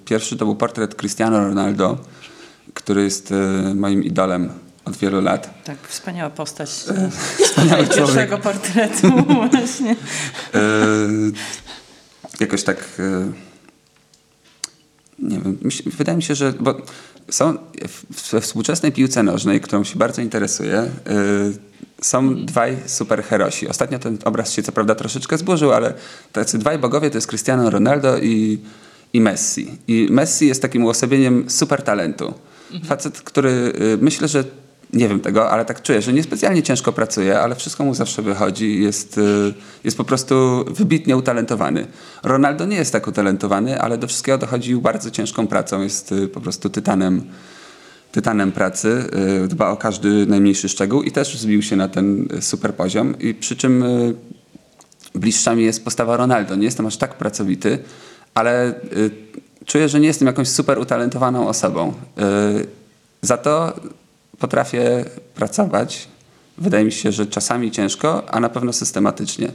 Pierwszy 0.05 0.37
to 0.37 0.45
był 0.45 0.57
portret 0.57 0.95
Cristiano 0.95 1.39
Ronaldo, 1.39 1.99
który 2.75 3.03
jest 3.03 3.35
moim 3.75 4.05
idolem 4.05 4.51
od 4.85 4.97
wielu 4.97 5.21
lat. 5.21 5.65
Tak, 5.65 5.79
wspaniała 5.89 6.31
postać 6.31 6.71
Wspaniały 7.45 7.87
pierwszego 7.87 8.39
portretu 8.39 9.09
właśnie. 9.53 9.97
Jakoś 12.41 12.63
tak. 12.63 13.03
nie 15.19 15.41
wiem, 15.41 15.59
wydaje 15.87 16.17
mi 16.17 16.23
się, 16.23 16.35
że. 16.35 16.53
Bo 16.61 16.75
są 17.31 17.59
we 18.33 18.41
współczesnej 18.41 18.93
piłce 18.93 19.23
nożnej, 19.23 19.61
którą 19.61 19.85
się 19.85 19.99
bardzo 19.99 20.23
interesuje, 20.23 20.83
y, 20.83 20.87
są 22.03 22.45
dwaj 22.45 22.77
superherosi. 22.87 23.69
Ostatnio 23.69 23.99
ten 23.99 24.19
obraz 24.25 24.53
się 24.53 24.63
co 24.63 24.73
prawda 24.73 24.95
troszeczkę 24.95 25.39
zburzył, 25.39 25.73
ale 25.73 25.95
tacy 26.33 26.59
dwaj 26.59 26.79
bogowie 26.79 27.11
to 27.11 27.17
jest 27.17 27.27
Cristiano 27.27 27.71
Ronaldo 27.71 28.19
i, 28.19 28.59
i 29.13 29.21
Messi. 29.21 29.79
I 29.89 30.09
Messi 30.11 30.47
jest 30.47 30.63
takim 30.63 30.85
uosobieniem 30.85 31.51
super 31.51 31.83
talentu. 31.83 32.35
Facet, 32.85 33.21
który 33.21 33.51
y, 33.51 33.99
myślę, 34.01 34.29
że 34.29 34.45
nie 34.93 35.09
wiem 35.09 35.21
tego, 35.21 35.51
ale 35.51 35.65
tak 35.65 35.83
czuję, 35.83 36.03
że 36.03 36.13
niespecjalnie 36.13 36.63
ciężko 36.63 36.93
pracuje, 36.93 37.41
ale 37.41 37.55
wszystko 37.55 37.85
mu 37.85 37.95
zawsze 37.95 38.23
wychodzi. 38.23 38.83
Jest, 38.83 39.19
y, 39.19 39.55
jest 39.85 39.97
po 39.97 40.05
prostu 40.05 40.65
wybitnie 40.69 41.17
utalentowany. 41.17 41.87
Ronaldo 42.23 42.67
nie 42.67 42.77
jest 42.77 42.93
tak 42.93 43.07
utalentowany, 43.07 43.81
ale 43.81 43.99
do 43.99 44.07
wszystkiego 44.07 44.39
dochodzi 44.39 44.77
bardzo 44.77 45.11
ciężką 45.11 45.47
pracą. 45.47 45.83
Jest 45.83 46.13
y, 46.13 46.29
po 46.29 46.41
prostu 46.41 46.71
tytanem, 46.71 47.23
tytanem 48.13 48.53
pracy. 48.53 49.05
y, 49.45 49.49
Dba 49.49 49.71
o 49.71 49.77
każdy 49.77 50.27
najmniejszy 50.27 50.69
szczegół 50.69 51.03
i 51.03 51.13
też 51.13 51.39
zbił 51.39 51.63
się 51.63 51.77
na 51.77 51.89
ten 51.89 52.29
super 52.41 52.75
poziom. 52.75 53.15
I 53.19 53.35
przy 53.35 53.57
czym 53.57 53.85
bliższa 55.15 55.55
mi 55.55 55.65
jest 55.65 55.85
postawa 55.85 56.17
Ronaldo. 56.17 56.57
Nie 56.57 56.65
jestem 56.65 56.87
aż 56.87 56.97
tak 56.97 57.15
pracowity, 57.15 57.79
ale 58.35 58.75
czuję, 59.65 59.89
że 59.89 60.01
nie 60.01 60.07
jestem 60.07 60.27
jakąś 60.27 60.49
super 60.49 60.79
utalentowaną 60.79 61.49
osobą. 61.49 61.93
Za 63.23 63.37
to 63.37 63.73
potrafię 64.39 65.05
pracować. 65.35 66.09
Wydaje 66.59 66.85
mi 66.85 66.93
się, 66.93 67.13
że 67.13 67.27
czasami 67.27 67.71
ciężko, 67.71 68.31
a 68.35 68.41
na 68.41 68.49
pewno 68.49 68.73
systematycznie. 68.73 69.53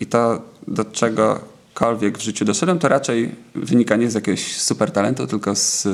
I 0.00 0.06
to, 0.06 0.42
do 0.68 0.84
czegokolwiek 0.84 2.18
w 2.18 2.22
życiu 2.22 2.44
doszedłem, 2.44 2.78
to 2.78 2.88
raczej 2.88 3.34
wynika 3.54 3.96
nie 3.96 4.10
z 4.10 4.14
jakiegoś 4.14 4.56
super 4.60 4.90
talentu, 4.90 5.26
tylko 5.26 5.54
z, 5.56 5.88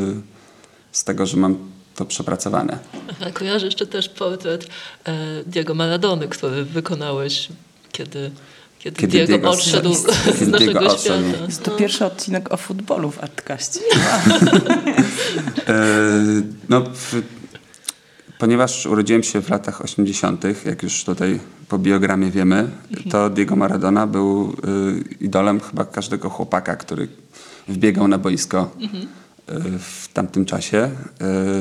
z 0.93 1.05
tego, 1.05 1.27
że 1.27 1.37
mam 1.37 1.57
to 1.95 2.05
przepracowane. 2.05 2.79
Aha, 3.11 3.31
kojarzę 3.35 3.67
jeszcze 3.67 3.87
też 3.87 4.09
portret 4.09 4.67
e, 5.05 5.45
Diego 5.47 5.75
Maradony, 5.75 6.29
który 6.29 6.65
wykonałeś, 6.65 7.49
kiedy, 7.93 8.31
kiedy, 8.79 8.97
Kiedy 8.97 9.13
Diego, 9.13 9.27
Diego 9.27 9.51
odszedł 9.51 9.95
z- 9.95 9.99
z, 9.99 10.07
kiedy 10.39 10.47
naszego 10.47 10.59
Diego 10.81 10.93
odszedł. 10.93 11.29
świata. 11.29 11.45
Jest 11.47 11.63
to 11.63 11.71
No. 11.71 11.77
pierwszy 11.77 12.05
odcinek 12.05 12.53
o 12.53 12.57
futbolu 12.57 13.11
w 13.11 13.23
Artkaście. 13.23 13.81
E, 15.69 15.73
no, 16.69 16.83
ponieważ 18.39 18.87
urodziłem 18.87 19.23
się 19.23 19.43
w 19.43 19.51
latach 19.51 19.81
80., 19.81 20.45
jak 20.67 20.83
już 20.83 21.05
tutaj 21.05 21.41
po 21.69 21.79
biogramie 21.79 22.31
wiemy, 22.31 22.69
to 23.11 23.31
Diego 23.31 23.57
Maradona 23.57 24.07
był 24.07 24.53
y, 24.53 25.25
idolem 25.25 25.61
chyba 25.61 25.85
każdego 25.85 26.31
chłopaka, 26.31 26.77
który 26.77 27.09
wbiegał 27.69 28.09
na 28.09 28.19
boisko 28.19 28.71
y, 28.83 29.79
w 29.79 30.09
tamtym 30.13 30.45
czasie. 30.45 30.91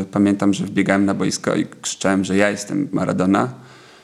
Y, 0.01 0.05
pamiętam, 0.05 0.53
że 0.53 0.65
wbiegałem 0.65 1.05
na 1.05 1.13
boisko 1.13 1.55
i 1.55 1.65
krzyczałem, 1.81 2.25
że 2.25 2.37
ja 2.37 2.49
jestem 2.49 2.89
Maradona. 2.91 3.49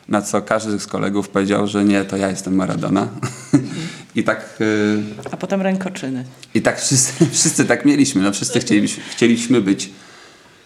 Na 0.08 0.22
co 0.22 0.42
każdy 0.42 0.80
z 0.80 0.88
kolegów 0.88 1.30
powiedział, 1.30 1.68
że 1.68 1.86
nie, 1.86 2.06
to 2.06 2.18
ja 2.18 2.30
jestem 2.30 2.56
Maradona. 2.56 3.08
I 4.16 4.24
tak 4.24 4.58
y, 4.62 5.04
A 5.32 5.38
potem 5.38 5.62
rękoczyny. 5.62 6.26
i 6.54 6.62
tak 6.62 6.82
wszyscy, 6.82 7.26
wszyscy 7.40 7.66
tak 7.66 7.86
mieliśmy. 7.86 8.22
No, 8.22 8.32
wszyscy 8.32 8.60
chcieliśmy, 8.60 9.04
chcieliśmy 9.04 9.62
być 9.62 9.90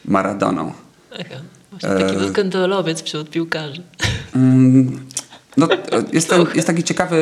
Maradoną. 0.05 0.73
Aha, 1.19 1.41
właśnie 1.81 2.05
taki 2.05 2.15
E, 2.15 2.19
rock'n'rollowiec 2.19 3.03
wśród 3.03 3.29
piłkarzy. 3.29 3.83
Mm, 4.35 4.99
No, 5.57 5.67
jest, 6.13 6.29
ten, 6.29 6.45
jest 6.55 6.67
taki 6.67 6.83
ciekawy, 6.83 7.17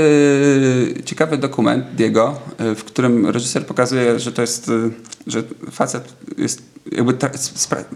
ciekawy 1.05 1.38
dokument 1.38 1.85
Diego, 1.95 2.39
y, 2.71 2.75
w 2.75 2.83
którym 2.83 3.25
reżyser 3.25 3.65
pokazuje, 3.65 4.19
że 4.19 4.31
to 4.31 4.41
jest, 4.41 4.69
y, 4.69 4.91
że 5.27 5.43
facet 5.71 6.13
jest 6.38 6.62
jakby, 6.91 7.13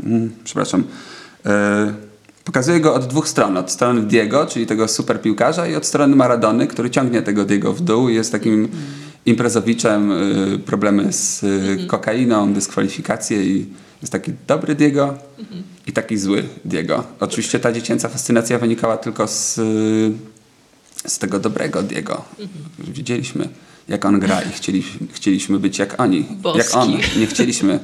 mm, 0.05 0.31
przepraszam, 0.43 0.81
y, 0.81 1.49
pokazuje 2.43 2.79
go 2.79 2.95
od 2.95 3.07
dwóch 3.07 3.27
stron. 3.27 3.57
Od 3.57 3.71
strony 3.71 4.01
Diego, 4.01 4.45
czyli 4.45 4.65
tego 4.65 4.87
super 4.87 5.21
piłkarza 5.21 5.67
i 5.67 5.75
od 5.75 5.85
strony 5.85 6.15
Maradony, 6.15 6.67
który 6.67 6.89
ciągnie 6.89 7.21
tego 7.21 7.45
Diego 7.45 7.73
w 7.73 7.81
dół 7.81 8.09
i 8.09 8.15
jest 8.15 8.31
takim 8.31 8.69
imprezowiczem, 9.25 10.11
y, 10.11 10.59
problemy 10.59 11.13
z 11.13 11.43
y, 11.43 11.87
kokainą, 11.87 12.53
dyskwalifikacje 12.53 13.43
i 13.43 13.65
jest 14.01 14.11
taki 14.11 14.31
dobry 14.47 14.75
Diego 14.75 15.17
i 15.87 15.91
taki 15.91 16.17
zły 16.17 16.43
Diego. 16.65 17.03
Oczywiście 17.19 17.59
ta 17.59 17.71
dziecięca 17.71 18.09
fascynacja 18.09 18.59
wynikała 18.59 18.97
tylko 18.97 19.27
z, 19.27 19.55
z 21.07 21.19
tego 21.19 21.39
dobrego 21.39 21.83
Diego. 21.83 22.25
Widzieliśmy, 22.79 23.49
jak 23.87 24.05
on 24.05 24.19
gra 24.19 24.41
i 24.41 24.49
chcieliśmy, 24.49 25.07
chcieliśmy 25.13 25.59
być 25.59 25.79
jak 25.79 25.99
oni. 25.99 26.23
Boski. 26.29 26.57
Jak 26.57 26.75
on. 26.75 26.91
Nie 27.17 27.27
chcieliśmy 27.27 27.79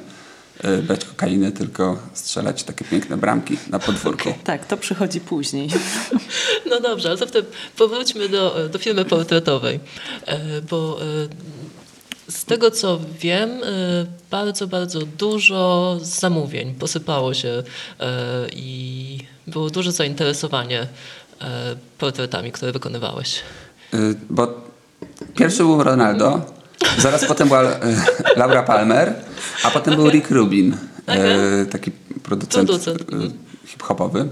brać 0.83 1.05
kokainy, 1.05 1.51
tylko 1.51 1.99
strzelać 2.13 2.63
takie 2.63 2.85
piękne 2.85 3.17
bramki 3.17 3.57
na 3.69 3.79
podwórku. 3.79 4.33
Tak, 4.43 4.65
to 4.65 4.77
przychodzi 4.77 5.21
później. 5.21 5.69
No 6.69 6.79
dobrze, 6.81 7.09
ale 7.09 7.17
to 7.17 7.27
wtedy 7.27 7.47
powróćmy 7.77 8.29
do, 8.29 8.69
do 8.69 8.79
firmy 8.79 9.05
portretowej, 9.05 9.79
E, 10.25 10.61
bo 10.61 10.97
e, 11.01 12.31
z 12.31 12.45
tego 12.45 12.71
co 12.71 12.99
wiem, 13.19 13.49
e, 13.49 13.57
bardzo, 14.31 14.67
bardzo 14.67 14.99
dużo 14.99 15.97
zamówień 16.01 16.73
posypało 16.73 17.33
się 17.33 17.63
i 18.55 19.17
było 19.47 19.69
duże 19.69 19.91
zainteresowanie 19.91 20.87
portretami, 21.97 22.51
które 22.51 22.71
wykonywałeś. 22.71 23.39
Y, 23.93 24.15
Bo 24.29 24.61
pierwszy 25.35 25.57
był 25.57 25.83
Ronaldo, 25.83 26.41
zaraz 26.97 27.25
potem 27.25 27.47
była 27.47 27.63
y, 27.63 27.75
Laura 28.35 28.63
Palmer, 28.63 29.13
a 29.63 29.71
potem 29.71 29.95
był 29.95 30.09
Rick 30.09 30.31
Rubin, 30.31 30.73
y, 30.73 31.65
taki 31.65 31.91
producent, 32.23 32.69
Producent, 32.69 33.01
y, 33.01 33.15
mhm. 33.15 33.31
hip-hopowy. 33.65 34.27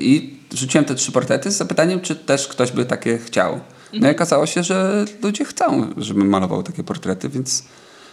I 0.00 0.38
rzuciłem 0.54 0.84
te 0.84 0.94
trzy 0.94 1.12
portrety 1.12 1.50
z 1.50 1.56
zapytaniem, 1.56 2.00
czy 2.00 2.16
też 2.16 2.48
ktoś 2.48 2.72
by 2.72 2.84
takie 2.84 3.18
chciał. 3.18 3.60
No 3.92 4.08
i 4.08 4.10
okazało 4.10 4.46
się, 4.46 4.62
że 4.62 5.04
ludzie 5.22 5.44
chcą, 5.44 5.94
żebym 5.96 6.28
malował 6.28 6.62
takie 6.62 6.84
portrety, 6.84 7.28
więc 7.28 7.64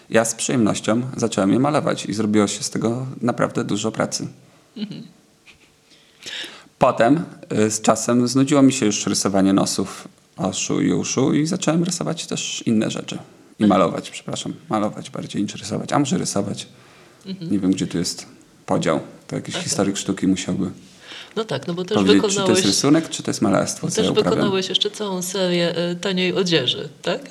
ja 0.10 0.26
z 0.26 0.36
przyjemnością 0.36 1.02
zacząłem 1.18 1.54
je 1.54 1.60
malować 1.60 2.06
i 2.06 2.14
zrobiło 2.14 2.48
się 2.48 2.64
z 2.64 2.70
tego 2.70 3.06
naprawdę 3.22 3.64
dużo 3.64 3.92
pracy. 3.92 4.28
Potem 6.80 7.24
y, 7.54 7.72
z 7.72 7.82
czasem 7.82 8.28
znudziło 8.28 8.62
mi 8.62 8.74
się 8.74 8.86
już 8.86 9.08
rysowanie 9.08 9.54
nosów, 9.54 10.08
oczu 10.38 10.82
i 10.82 10.94
uszu 10.94 11.34
i 11.34 11.46
zacząłem 11.46 11.84
rysować 11.84 12.28
też 12.28 12.64
inne 12.66 12.92
rzeczy. 12.92 13.18
I 13.60 13.68
malować, 13.68 14.10
przepraszam. 14.10 14.54
Malować 14.70 15.10
bardziej 15.10 15.44
niż 15.44 15.56
rysować. 15.56 15.94
A 15.94 16.00
może 16.00 16.18
rysować. 16.18 16.68
Nie 17.52 17.60
wiem, 17.60 17.72
gdzie 17.72 17.88
tu 17.88 17.98
jest 17.98 18.26
podział. 18.66 19.00
To 19.28 19.36
jakiś 19.36 19.56
historyk 19.56 19.98
sztuki 19.98 20.28
musiałby 20.28 20.72
No 21.36 21.46
tak, 21.46 21.68
no 21.68 21.74
bo 21.74 21.86
też 21.86 21.98
powiedzieć, 21.98 22.16
czy 22.16 22.22
to 22.22 22.28
wykonałeś, 22.28 22.58
jest 22.58 22.68
rysunek, 22.68 23.10
czy 23.10 23.24
to 23.24 23.32
jest 23.32 23.42
malarstwo, 23.42 23.88
też 23.88 24.06
ja 24.06 24.12
wykonałeś 24.12 24.70
jeszcze 24.70 24.92
całą 24.92 25.22
serię 25.22 25.76
y, 25.92 25.96
taniej 25.96 26.34
odzieży, 26.34 26.90
tak? 27.02 27.22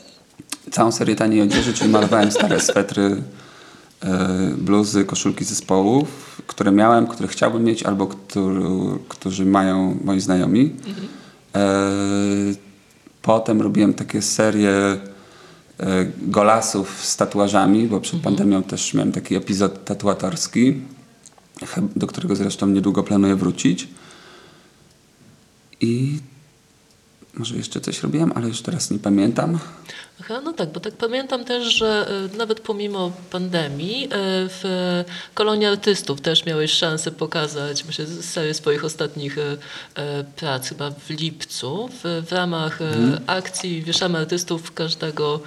Całą 0.71 0.93
serię 0.93 1.17
taniej 1.17 1.43
odzieży, 1.43 1.75
czyli 1.75 1.91
malowałem 1.91 2.31
stare 2.31 2.61
swetry, 2.61 3.23
e, 4.03 4.55
bluzy, 4.59 5.05
koszulki 5.05 5.45
zespołów, 5.45 6.43
które 6.47 6.73
miałem, 6.73 7.07
które 7.07 7.29
chciałbym 7.29 7.65
mieć, 7.65 7.83
albo 7.83 8.09
którzy 9.09 9.45
mają 9.45 9.99
moi 10.05 10.21
znajomi. 10.21 10.75
E, 11.55 12.66
Potem 13.27 13.63
robiłem 13.63 13.95
takie 13.95 14.23
serie 14.23 14.71
e, 14.71 14.99
golasów 16.19 17.05
z 17.05 17.17
tatuażami, 17.17 17.87
bo 17.87 18.01
przed 18.01 18.21
pandemią 18.21 18.63
też 18.63 18.95
miałem 18.95 19.13
taki 19.13 19.35
epizod 19.35 19.85
tatuatorski, 19.85 20.81
do 21.97 22.07
którego 22.07 22.37
zresztą 22.37 22.67
niedługo 22.67 23.03
planuję 23.03 23.37
wrócić. 23.37 23.89
I 25.81 26.19
może 27.39 27.57
jeszcze 27.57 27.81
coś 27.81 28.03
robiłem, 28.03 28.33
ale 28.35 28.49
już 28.49 28.63
teraz 28.63 28.91
nie 28.91 28.99
pamiętam. 28.99 29.59
Aha, 30.21 30.41
no 30.45 30.53
tak, 30.53 30.73
bo 30.73 30.81
tak 30.81 30.95
pamiętam 30.95 31.45
też, 31.45 31.65
że 31.75 32.09
y, 32.35 32.37
nawet 32.37 32.61
pomimo 32.61 33.13
pandemii 33.31 34.05
y, 34.05 34.09
w 34.49 35.05
Kolonii 35.35 35.67
Artystów 35.67 36.21
też 36.21 36.47
miałeś 36.47 36.73
szansę 36.73 37.11
pokazać 37.11 37.85
myślę, 37.85 38.07
serię 38.07 38.55
swoich 38.55 38.85
ostatnich 38.85 39.39
y, 39.39 39.57
prac 40.37 40.69
chyba 40.69 40.91
w 40.91 41.11
lipcu 41.11 41.89
w, 41.89 42.27
w 42.29 42.33
ramach 42.33 42.81
y, 42.81 42.85
akcji 43.27 43.83
Wieszamy 43.83 44.19
Artystów 44.19 44.75
każdego 44.75 45.41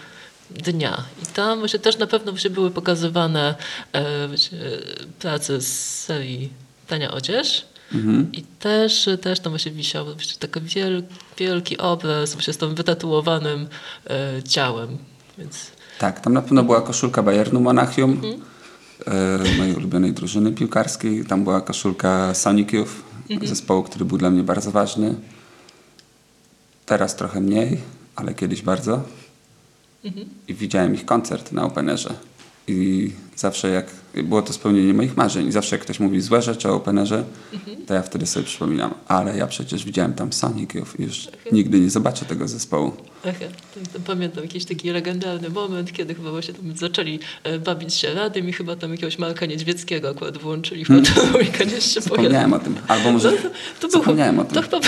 dnia. 0.52 1.04
I 1.24 1.26
tam 1.26 1.60
właśnie 1.60 1.80
też 1.80 1.98
na 1.98 2.08
pewno 2.08 2.32
właśnie 2.32 2.50
były 2.50 2.72
pokazywane 2.72 3.56
prace 5.20 5.62
z 5.62 6.00
serii 6.00 6.50
Tania 6.88 7.12
Odzież. 7.12 7.66
I 8.34 8.44
też, 8.60 9.10
też 9.22 9.40
tam 9.40 9.52
właśnie 9.52 9.72
wisiał 9.72 10.06
właśnie 10.06 10.40
taki 10.40 10.62
wiel, 10.62 11.04
wielki 11.38 11.78
obraz 11.78 12.34
właśnie 12.34 12.54
z 12.54 12.58
tym 12.58 12.76
wytatuowanym 12.76 13.68
e, 14.10 14.44
ciałem. 14.44 14.98
Więc 15.38 15.72
Tak, 16.00 16.20
tam 16.20 16.34
na 16.34 16.42
pewno 16.42 16.64
była 16.64 16.82
koszulka 16.82 17.24
Bayernu 17.24 17.60
Monachium, 17.60 18.22
e, 19.06 19.58
mojej 19.58 19.76
ulubionej 19.76 20.14
drużyny 20.14 20.52
piłkarskiej. 20.52 21.26
Tam 21.26 21.44
była 21.44 21.62
koszulka 21.62 22.34
Sonic 22.34 22.74
Youth, 22.74 22.92
zespołu, 23.44 23.84
który 23.84 24.06
był 24.06 24.18
dla 24.18 24.30
mnie 24.30 24.44
bardzo 24.44 24.72
ważny. 24.72 25.16
Teraz 26.86 27.16
trochę 27.16 27.42
mniej, 27.42 27.78
ale 28.16 28.34
kiedyś 28.34 28.62
bardzo. 28.62 29.04
I 30.48 30.54
widziałem 30.54 30.94
ich 30.94 31.06
koncert 31.06 31.52
na 31.52 31.64
Openerze. 31.64 32.14
I 32.68 33.12
zawsze 33.36 33.70
jak, 33.70 33.86
było 34.14 34.42
to 34.42 34.54
spełnienie 34.54 34.94
moich 34.94 35.18
marzeń. 35.18 35.48
I 35.48 35.52
zawsze 35.52 35.76
jak 35.76 35.82
ktoś 35.82 36.00
mówi 36.00 36.22
złe 36.22 36.42
rzeczy 36.42 36.70
o 36.70 36.76
Openerze, 36.76 37.24
to 37.88 37.94
ja 37.94 38.02
wtedy 38.02 38.26
sobie 38.26 38.46
przypominam, 38.46 38.94
ale 39.08 39.38
ja 39.38 39.48
przecież 39.48 39.86
widziałem 39.86 40.14
tam 40.14 40.34
Youth 40.76 41.00
i 41.00 41.04
już 41.04 41.28
nigdy 41.52 41.80
nie 41.80 41.90
zobaczę 41.90 42.26
tego 42.26 42.48
zespołu. 42.48 42.92
Aha, 43.26 43.46
pamiętam 44.06 44.44
jakiś 44.44 44.66
taki 44.66 44.90
legendarny 44.92 45.50
moment, 45.50 45.94
kiedy 45.94 46.16
chyba 46.16 46.32
właśnie 46.32 46.54
tam 46.54 46.78
zaczęli 46.78 47.20
e, 47.44 47.60
bawić 47.60 47.94
się 47.94 48.14
radym 48.14 48.50
i 48.50 48.54
chyba 48.54 48.76
tam 48.76 48.92
jakiegoś 48.92 49.18
Marka 49.20 49.46
Niedźwieckiego 49.46 50.10
akurat 50.10 50.38
włączyli 50.38 50.86
w 50.86 50.88
tę 50.88 51.02
trójkę, 51.02 51.66
nie 51.66 51.82
się 51.82 52.02
Zapomniałem 52.02 52.54
o 52.54 52.60
tym. 52.60 52.76
Albo 52.88 53.12
może 53.12 53.32
No, 53.32 53.38
to, 53.80 53.88
to 53.88 54.00
zapomniałem 54.00 54.40
o 54.40 54.44
tym. 54.46 54.56
to 54.56 54.62
chyba, 54.62 54.80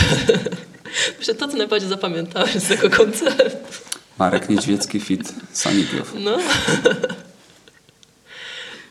myślę, 1.20 1.36
to 1.36 1.48
co 1.48 1.58
najbardziej 1.58 1.90
zapamiętałem 1.90 2.60
z 2.60 2.63
tego 2.68 2.90
koncertu. 2.90 3.58
Marek 4.20 4.50
Niedźwiecki 4.50 5.00
fit 5.00 5.34
Youth. 5.94 6.12
No. 6.20 6.38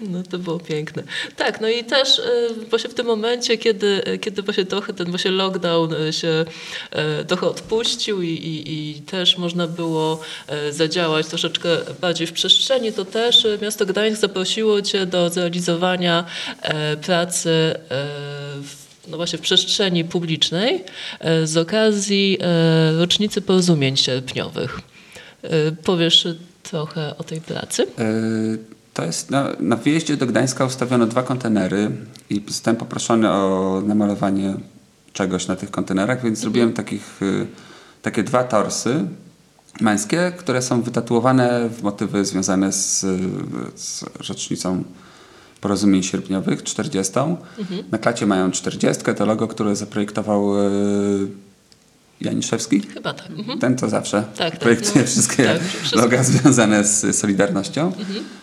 No 0.01 0.23
to 0.23 0.39
było 0.39 0.59
piękne. 0.59 1.03
Tak, 1.37 1.61
no 1.61 1.69
i 1.69 1.85
też 1.85 2.19
e, 2.19 2.23
właśnie 2.71 2.91
w 2.91 2.95
tym 2.95 3.07
momencie, 3.07 3.59
kiedy, 3.59 4.05
e, 4.05 4.19
kiedy 4.19 4.43
właśnie 4.43 4.65
trochę 4.65 4.93
ten 4.93 5.11
właśnie 5.11 5.31
lockdown 5.31 5.95
e, 5.95 6.13
się 6.13 6.45
e, 6.91 7.25
trochę 7.25 7.47
odpuścił 7.47 8.23
i, 8.23 8.29
i, 8.29 8.91
i 8.91 9.01
też 9.01 9.39
można 9.39 9.67
było 9.67 10.21
e, 10.49 10.73
zadziałać 10.73 11.27
troszeczkę 11.27 11.69
bardziej 12.01 12.27
w 12.27 12.33
przestrzeni, 12.33 12.93
to 12.93 13.05
też 13.05 13.45
e, 13.45 13.59
miasto 13.63 13.87
Gdańsk 13.87 14.21
zaprosiło 14.21 14.83
Cię 14.83 15.07
do 15.07 15.31
zrealizowania 15.31 16.25
e, 16.63 16.97
pracy 16.97 17.51
e, 17.51 17.77
w 18.63 18.91
no 19.09 19.17
właśnie 19.17 19.39
w 19.39 19.43
przestrzeni 19.43 20.05
publicznej 20.05 20.85
e, 21.21 21.47
z 21.47 21.57
okazji 21.57 22.39
e, 22.41 22.93
rocznicy 22.99 23.41
porozumień 23.41 23.97
sierpniowych. 23.97 24.81
E, 25.43 25.73
Powiesz 25.73 26.29
trochę 26.63 27.17
o 27.19 27.25
tej 27.25 27.41
pracy? 27.41 27.87
Yy, 27.99 28.80
To 29.01 29.05
jest 29.07 29.31
na, 29.31 29.49
na 29.61 29.77
wyjeździe 29.77 30.17
do 30.17 30.27
Gdańska 30.27 30.65
ustawiono 30.65 31.07
dwa 31.07 31.23
kontenery 31.23 31.91
i 32.31 32.43
zostałem 32.49 32.77
poproszony 32.77 33.31
o 33.31 33.83
namalowanie 33.87 34.55
czegoś 35.13 35.47
na 35.47 35.57
tych 35.57 35.71
kontenerach, 35.71 36.23
więc 36.25 36.39
zrobiłem 36.39 36.73
takich, 36.73 37.23
y, 37.23 37.47
takie 38.03 38.23
dwa 38.23 38.45
torsy 38.45 39.05
męskie, 39.81 40.33
które 40.39 40.63
są 40.63 40.83
wytatuowane 40.83 41.69
w 41.69 41.83
motywy 41.83 42.25
związane 42.25 42.73
z, 42.73 43.01
z 43.75 44.05
rocznicą 44.29 44.85
porozumień 45.61 46.03
sierpniowych, 46.03 46.63
40. 46.63 47.13
Na 47.91 47.99
klacie 47.99 48.27
mają 48.27 48.51
40, 48.51 49.03
to 49.17 49.27
logo, 49.27 49.49
które 49.49 49.77
zaprojektował 49.77 50.59
y, 50.59 51.29
Janiszewski. 52.21 52.81
Chyba 52.81 53.15
tak. 53.15 53.31
Mhm. 53.31 53.59
Ten 53.59 53.77
to 53.77 53.89
zawsze 53.89 54.25
tak, 54.37 54.59
projektuje 54.59 55.05
no, 55.05 55.07
wszystkie 55.07 55.45
tak, 55.45 55.63
wszystko. 55.63 56.01
loga 56.01 56.25
związane 56.25 56.85
z 56.85 57.17
Solidarnością. 57.17 57.89
E, 57.89 58.41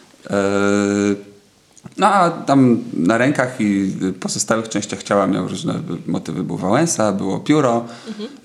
No 1.98 2.08
a 2.08 2.30
tam 2.30 2.80
na 2.94 3.18
rękach 3.18 3.62
i 3.62 3.92
pozostałych 4.20 4.70
częściach 4.70 5.04
ciała 5.04 5.28
miał 5.28 5.48
różne 5.48 5.80
motywy. 6.08 6.44
Był 6.44 6.58
Wałęsa, 6.58 7.12
było 7.12 7.40
pióro, 7.40 7.86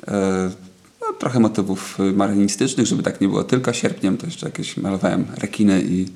e, 0.09 0.51
no, 1.01 1.07
trochę 1.19 1.41
motywów 1.41 1.99
marynistycznych, 2.15 2.87
żeby 2.87 3.03
tak 3.03 3.21
nie 3.21 3.29
było 3.29 3.45
tylko 3.45 3.73
sierpniem, 3.73 4.17
to 4.17 4.27
jeszcze 4.27 4.47
jakieś 4.47 4.77
malowałem 4.77 5.27
rekiny 5.39 5.83
i, 5.83 6.07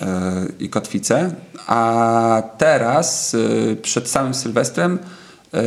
e, 0.00 0.46
i 0.60 0.68
kotwice. 0.68 1.34
A 1.66 2.42
teraz 2.58 3.34
e, 3.34 3.76
przed 3.76 4.08
samym 4.08 4.34
Sylwestrem 4.34 4.98
e, 5.54 5.62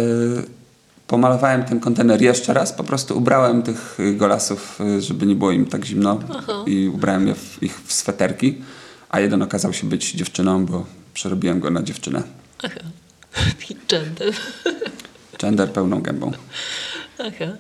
pomalowałem 1.08 1.64
ten 1.64 1.80
kontener 1.80 2.22
jeszcze 2.22 2.54
raz, 2.54 2.74
po 2.74 2.84
prostu 2.84 3.18
ubrałem 3.18 3.62
tych 3.62 3.98
golasów, 4.16 4.80
e, 4.82 5.02
żeby 5.02 5.26
nie 5.26 5.36
było 5.36 5.52
im 5.52 5.66
tak 5.66 5.86
zimno 5.86 6.20
Aha. 6.38 6.64
i 6.66 6.88
ubrałem 6.88 7.34
ich 7.62 7.82
w 7.86 7.94
sweterki, 7.94 8.62
a 9.12 9.20
jeden 9.20 9.42
okazał 9.42 9.74
się 9.74 9.90
być 9.90 10.12
dziewczyną, 10.12 10.66
bo 10.66 10.86
przerobiłem 11.14 11.60
go 11.60 11.70
na 11.70 11.84
dziewczynę. 11.84 12.24
Aha. 12.64 12.80
Gender. 13.90 14.34
Gender 15.40 15.72
pełną 15.72 16.02
gębą. 16.02 16.32
Aha. 17.20 17.58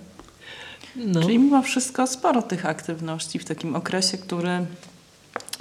No. 0.95 1.21
Czyli 1.21 1.39
mimo 1.39 1.61
wszystko 1.61 2.07
sporo 2.07 2.41
tych 2.41 2.65
aktywności 2.65 3.39
w 3.39 3.45
takim 3.45 3.75
okresie, 3.75 4.17
który 4.17 4.65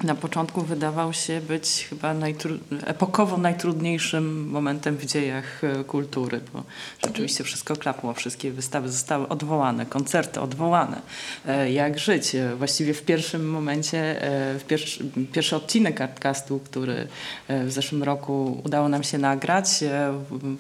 na 0.03 0.15
początku 0.15 0.63
wydawał 0.63 1.13
się 1.13 1.41
być 1.41 1.87
chyba 1.91 2.15
najtru- 2.15 2.59
epokowo 2.87 3.37
najtrudniejszym 3.37 4.49
momentem 4.51 4.97
w 4.97 5.05
dziejach 5.07 5.65
e, 5.65 5.85
kultury, 5.85 6.41
bo 6.53 6.63
rzeczywiście 7.07 7.45
wszystko 7.45 7.77
klapło, 7.77 8.15
wszystkie 8.15 8.51
wystawy 8.53 8.89
zostały 8.89 9.29
odwołane, 9.29 9.87
koncerty 9.87 10.41
odwołane. 10.41 11.01
E, 11.47 11.73
Jak 11.73 11.99
żyć? 11.99 12.35
E, 12.35 12.57
Właściwie 12.57 12.95
w 12.95 13.03
pierwszym 13.03 13.51
momencie, 13.51 14.17
w 14.59 14.65
pierwszy, 14.69 15.05
pierwszy 15.33 15.57
odcinek 15.57 16.01
Artcastu, 16.01 16.61
który 16.65 17.09
w 17.49 17.73
zeszłym 17.73 18.03
roku 18.03 18.63
udało 18.65 18.89
nam 18.89 19.03
się 19.03 19.19
nagrać, 19.19 19.69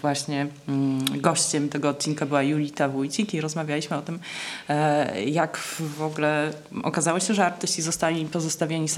właśnie 0.01 0.47
mm, 0.69 1.21
gościem 1.21 1.69
tego 1.69 1.89
odcinka 1.89 2.27
była 2.27 2.43
Julita 2.43 2.89
Wójcik 2.89 3.35
i 3.35 3.41
rozmawialiśmy 3.41 3.97
o 3.97 4.03
tym, 4.03 4.19
jak 5.27 5.57
w 5.99 6.03
ogóle 6.03 6.51
okazało 6.83 7.21
się, 7.21 7.35
że 7.35 7.47
artyści 7.47 7.83
zostali 7.83 8.27
pozostawieni 8.27 8.89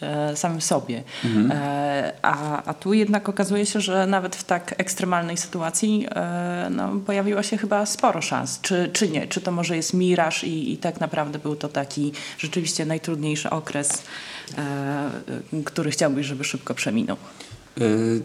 samym, 0.00 0.30
e, 0.30 0.36
samym 0.36 0.60
sobie. 0.60 1.02
E, 1.50 2.12
A, 2.22 2.62
a 2.64 2.74
tu 2.74 2.92
jednak 2.94 3.28
okazuje 3.28 3.66
się, 3.66 3.80
że 3.80 4.06
nawet 4.06 4.36
w 4.36 4.44
tak 4.44 4.74
ekstremalnej 4.78 5.36
sytuacji 5.36 6.06
e, 6.10 6.68
no, 6.70 6.88
pojawiło 7.06 7.42
się 7.42 7.56
chyba 7.56 7.86
sporo 7.86 8.22
szans. 8.22 8.60
Czy, 8.60 8.90
czy 8.92 9.08
nie? 9.08 9.26
Czy 9.26 9.40
to 9.40 9.52
może 9.52 9.76
jest 9.76 9.94
miraż 9.94 10.44
i, 10.44 10.72
i 10.72 10.76
tak 10.76 11.00
naprawdę 11.00 11.38
był 11.38 11.56
to 11.56 11.68
taki 11.68 12.12
rzeczywiście 12.38 12.86
najtrudniejszy 12.86 13.50
okres, 13.50 14.02
e, 14.58 15.10
który 15.64 15.90
chciałbyś, 15.90 16.26
żeby 16.26 16.44
szybko 16.44 16.74
przeminął? 16.74 17.16
Y, 17.80 18.20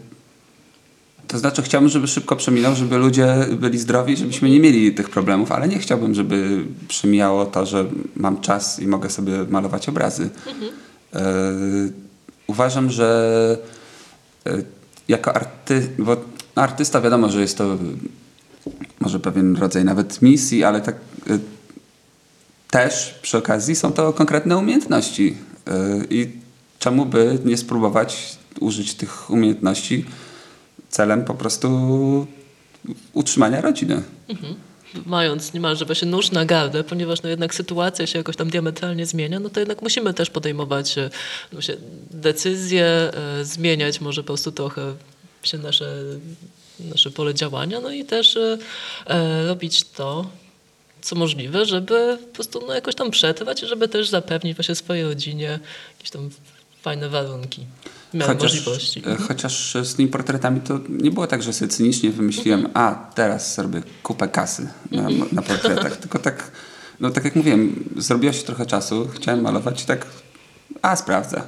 To 1.28 1.38
znaczy 1.38 1.62
chciałbym, 1.62 1.90
żeby 1.90 2.06
szybko 2.06 2.36
przeminął, 2.36 2.74
żeby 2.74 2.96
ludzie 2.98 3.34
byli 3.56 3.78
zdrowi, 3.78 4.16
żebyśmy 4.16 4.50
nie 4.50 4.60
mieli 4.60 4.94
tych 4.94 5.10
problemów, 5.10 5.52
ale 5.52 5.68
nie 5.68 5.78
chciałbym, 5.78 6.14
żeby 6.14 6.64
przemijało 6.88 7.46
to, 7.46 7.66
że 7.66 7.84
mam 8.16 8.40
czas 8.40 8.80
i 8.80 8.86
mogę 8.86 9.10
sobie 9.10 9.32
malować 9.48 9.88
obrazy. 9.88 10.28
E, 10.46 10.83
uważam, 12.46 12.90
że 12.90 13.58
e, 14.46 14.62
jako 15.08 15.34
arty, 15.34 15.88
bo 15.98 16.16
artysta 16.54 17.00
wiadomo, 17.00 17.28
że 17.28 17.40
jest 17.40 17.58
to 17.58 17.78
może 19.00 19.20
pewien 19.20 19.56
rodzaj 19.56 19.84
nawet 19.84 20.22
misji, 20.22 20.64
ale 20.64 20.80
tak 20.80 20.94
e, 21.30 21.38
też 22.70 23.18
przy 23.22 23.38
okazji 23.38 23.76
są 23.76 23.92
to 23.92 24.12
konkretne 24.12 24.56
umiejętności. 24.56 25.36
E, 25.66 26.04
I 26.10 26.28
czemu 26.78 27.06
by 27.06 27.38
nie 27.44 27.56
spróbować 27.56 28.38
użyć 28.60 28.94
tych 28.94 29.30
umiejętności 29.30 30.04
celem 30.90 31.24
po 31.24 31.34
prostu 31.34 32.26
utrzymania 33.12 33.60
rodziny. 33.60 34.02
Mając 35.06 35.54
niemalże 35.54 35.84
właśnie 35.84 36.08
nóż 36.08 36.30
na 36.30 36.44
gardle, 36.44 36.84
ponieważ 36.84 37.22
no 37.22 37.28
jednak 37.28 37.54
sytuacja 37.54 38.06
się 38.06 38.18
jakoś 38.18 38.36
tam 38.36 38.50
diametralnie 38.50 39.06
zmienia, 39.06 39.40
no 39.40 39.50
to 39.50 39.60
jednak 39.60 39.82
musimy 39.82 40.14
też 40.14 40.30
podejmować 40.30 40.98
e, 40.98 41.10
no 41.52 41.60
decyzje, 42.10 42.86
e, 42.86 43.44
zmieniać 43.44 44.00
może 44.00 44.22
po 44.22 44.26
prostu 44.26 44.52
trochę 44.52 44.94
się 45.42 45.58
nasze, 45.58 46.02
nasze 46.80 47.10
pole 47.10 47.34
działania, 47.34 47.80
no 47.80 47.90
i 47.90 48.04
też 48.04 48.36
e, 48.36 49.46
robić 49.46 49.84
to, 49.84 50.30
co 51.02 51.16
możliwe, 51.16 51.66
żeby 51.66 52.18
po 52.20 52.34
prostu 52.34 52.64
no, 52.66 52.74
jakoś 52.74 52.94
tam 52.94 53.10
przetrwać 53.10 53.60
żeby 53.60 53.88
też 53.88 54.08
zapewnić 54.08 54.56
właśnie 54.56 54.74
swojej 54.74 55.04
rodzinie 55.04 55.58
jakieś 55.98 56.10
tam 56.10 56.30
fajne 56.82 57.08
warunki, 57.08 57.66
miałem 58.14 58.38
możliwości. 58.38 59.02
e, 59.06 59.16
chociaż 59.16 59.76
z 59.82 59.94
tymi 59.94 60.08
portretami 60.08 60.60
to 60.60 60.80
nie 60.88 61.10
było 61.10 61.26
tak, 61.26 61.42
że 61.42 61.52
sobie 61.52 61.70
cynicznie 61.70 62.10
wymyśliłem, 62.10 62.68
a 62.74 63.10
teraz 63.14 63.54
zrobię 63.54 63.82
kupę 64.02 64.28
kasy 64.28 64.68
na, 64.90 65.08
na 65.32 65.42
portretach, 65.42 65.96
tylko 65.96 66.18
tak, 66.18 66.50
no 67.00 67.10
tak 67.10 67.24
jak 67.24 67.36
mówiłem, 67.36 67.84
zrobiło 67.96 68.32
się 68.32 68.42
trochę 68.42 68.66
czasu, 68.66 69.08
chciałem 69.14 69.40
malować 69.40 69.82
i 69.82 69.86
tak, 69.86 70.06
a 70.82 70.96
sprawdzę, 70.96 71.42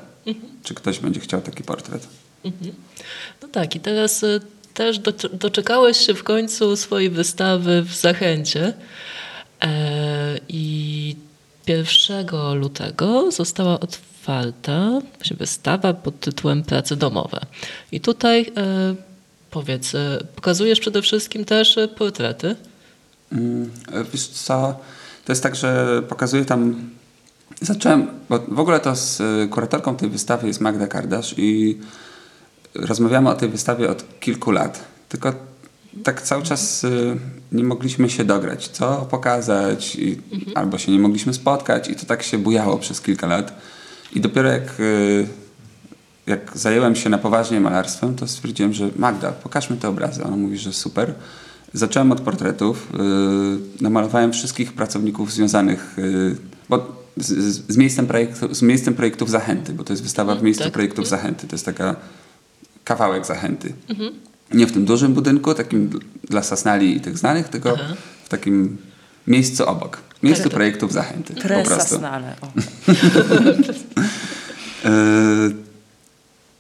czy 0.63 0.75
ktoś 0.75 0.99
będzie 0.99 1.21
chciał 1.21 1.41
taki 1.41 1.63
portret. 1.63 2.09
No 3.43 3.49
tak, 3.49 3.77
i 3.77 3.81
teraz 3.81 4.23
y, 4.23 4.41
też 4.75 4.99
do, 4.99 5.13
doczekałeś 5.33 5.97
się 5.97 6.15
w 6.15 6.25
końcu 6.25 6.77
swojej 6.77 7.11
wystawy 7.11 7.83
w 7.83 7.95
Zachęcie 7.95 8.73
e, 9.63 10.39
i 10.49 10.86
1 11.67 12.27
lutego 12.55 13.31
została 13.33 13.81
otwarta 13.81 15.01
wystawa 15.39 15.95
pod 15.95 16.21
tytułem 16.21 16.63
Prace 16.63 16.97
domowe. 16.97 17.41
I 17.93 18.01
tutaj 18.01 18.53
e, 18.57 18.95
powiedz, 19.51 19.95
e, 19.95 20.19
pokazujesz 20.37 20.81
przede 20.81 21.03
wszystkim 21.03 21.45
też 21.45 21.79
e, 21.79 21.89
portrety. 21.89 22.57
Mm, 23.33 23.71
Wiesz 24.13 24.27
co, 24.27 24.81
to 25.25 25.33
jest 25.33 25.43
tak, 25.43 25.57
że 25.57 26.03
pokazuję 26.09 26.45
tam, 26.45 26.91
zacząłem, 27.61 28.09
bo 28.29 28.39
w 28.39 28.61
ogóle 28.61 28.81
to 28.81 28.97
z 28.97 29.23
kuratorką 29.51 29.97
tej 29.97 30.11
wystawy 30.11 30.47
jest 30.47 30.61
Magda 30.61 30.87
Kardasz 30.87 31.35
i 31.39 31.79
rozmawiamy 32.75 33.31
o 33.31 33.35
tej 33.35 33.49
wystawie 33.49 33.91
od 33.91 34.21
kilku 34.21 34.51
lat, 34.51 34.85
tylko 35.09 35.33
tak 36.05 36.23
cały 36.23 36.43
czas 36.43 36.85
y, 36.85 37.17
nie 37.53 37.65
mogliśmy 37.65 38.11
się 38.11 38.25
dograć, 38.25 38.69
co 38.69 39.07
pokazać, 39.11 39.97
i, 39.97 40.19
albo 40.55 40.79
się 40.79 40.93
nie 40.93 40.99
mogliśmy 40.99 41.35
spotkać 41.35 41.89
i 41.89 41.95
to 41.95 42.07
tak 42.07 42.23
się 42.23 42.39
bujało 42.39 42.79
przez 42.79 43.01
kilka 43.01 43.27
lat 43.27 43.61
i 44.15 44.21
dopiero 44.21 44.49
jak, 44.49 44.81
y, 44.81 45.27
jak 46.27 46.59
zajęłem 46.59 46.97
się 46.97 47.11
na 47.11 47.19
poważnie 47.19 47.61
malarstwem, 47.61 48.15
to 48.15 48.27
stwierdziłem, 48.27 48.73
że 48.73 48.91
Magda, 48.97 49.33
pokażmy 49.33 49.77
te 49.77 49.89
obrazy. 49.89 50.25
Ona 50.25 50.37
mówi, 50.37 50.59
że 50.59 50.73
super. 50.73 51.15
Zacząłem 51.73 52.13
od 52.13 52.21
portretów. 52.21 52.93
Yy, 52.93 53.59
namalowałem 53.81 54.33
wszystkich 54.33 54.73
pracowników 54.73 55.33
związanych 55.33 55.97
bo 56.69 57.07
z, 57.17 57.27
z, 57.69 57.77
miejscem 57.77 58.07
projektu, 58.07 58.55
z 58.55 58.63
miejscem 58.63 58.95
projektów 58.95 59.31
Zachęty, 59.31 59.73
bo 59.73 59.85
to 59.85 59.93
jest 59.93 60.03
wystawa 60.03 60.35
w 60.35 60.43
miejscu 60.43 60.65
tak. 60.65 60.73
projektów 60.73 61.09
Zachęty. 61.09 61.47
To 61.47 61.55
jest 61.55 61.65
taka 61.65 61.97
kawałek 62.85 63.27
Zachęty. 63.27 63.73
Nie 64.55 64.67
w 64.67 64.73
tym 64.73 64.85
dużym 64.85 65.15
budynku, 65.15 65.55
takim 65.55 65.91
dla 66.29 66.43
Sasnali 66.43 66.97
i 66.97 67.01
tych 67.01 67.19
znanych, 67.19 67.49
tylko 67.49 67.73
Aha. 67.81 67.95
w 68.25 68.29
takim 68.29 68.77
miejscu 69.27 69.69
obok. 69.69 69.99
Miejscu 70.23 70.43
Tak, 70.43 70.51
tak. 70.53 70.57
projektów 70.57 70.93
Zachęty. 70.93 71.35
po 71.35 71.41
Presa 71.41 71.75
prostu. 71.77 71.97
snale. 71.99 72.37
O. 72.41 72.49
Yy, 74.89 75.55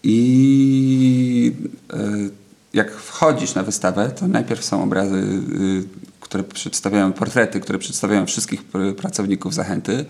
I 0.02 1.52
yy, 1.92 2.30
jak 2.72 2.92
wchodzisz 2.96 3.54
na 3.54 3.62
wystawę, 3.62 4.08
to 4.10 4.28
najpierw 4.28 4.64
są 4.64 4.82
obrazy, 4.82 5.16
yy, 5.58 5.84
które 6.20 6.44
przedstawiają 6.44 7.12
portrety, 7.12 7.60
które 7.60 7.78
przedstawiają 7.78 8.26
wszystkich 8.26 8.70
pr- 8.70 8.94
pracowników 8.94 9.54
Zachęty. 9.54 10.04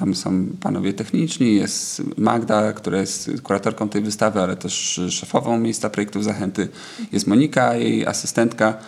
Tam 0.00 0.14
są 0.14 0.46
panowie 0.60 0.92
techniczni, 0.92 1.54
jest 1.54 2.02
Magda, 2.16 2.72
która 2.72 3.00
jest 3.00 3.30
kuratorką 3.42 3.88
tej 3.88 4.02
wystawy, 4.02 4.40
ale 4.40 4.56
też 4.56 5.00
szefową 5.10 5.58
miejsca 5.58 5.90
projektów 5.90 6.24
Zachęty. 6.24 6.68
Jest 7.12 7.26
Monika, 7.26 7.74
jej 7.74 8.06
asystentka. 8.06 8.78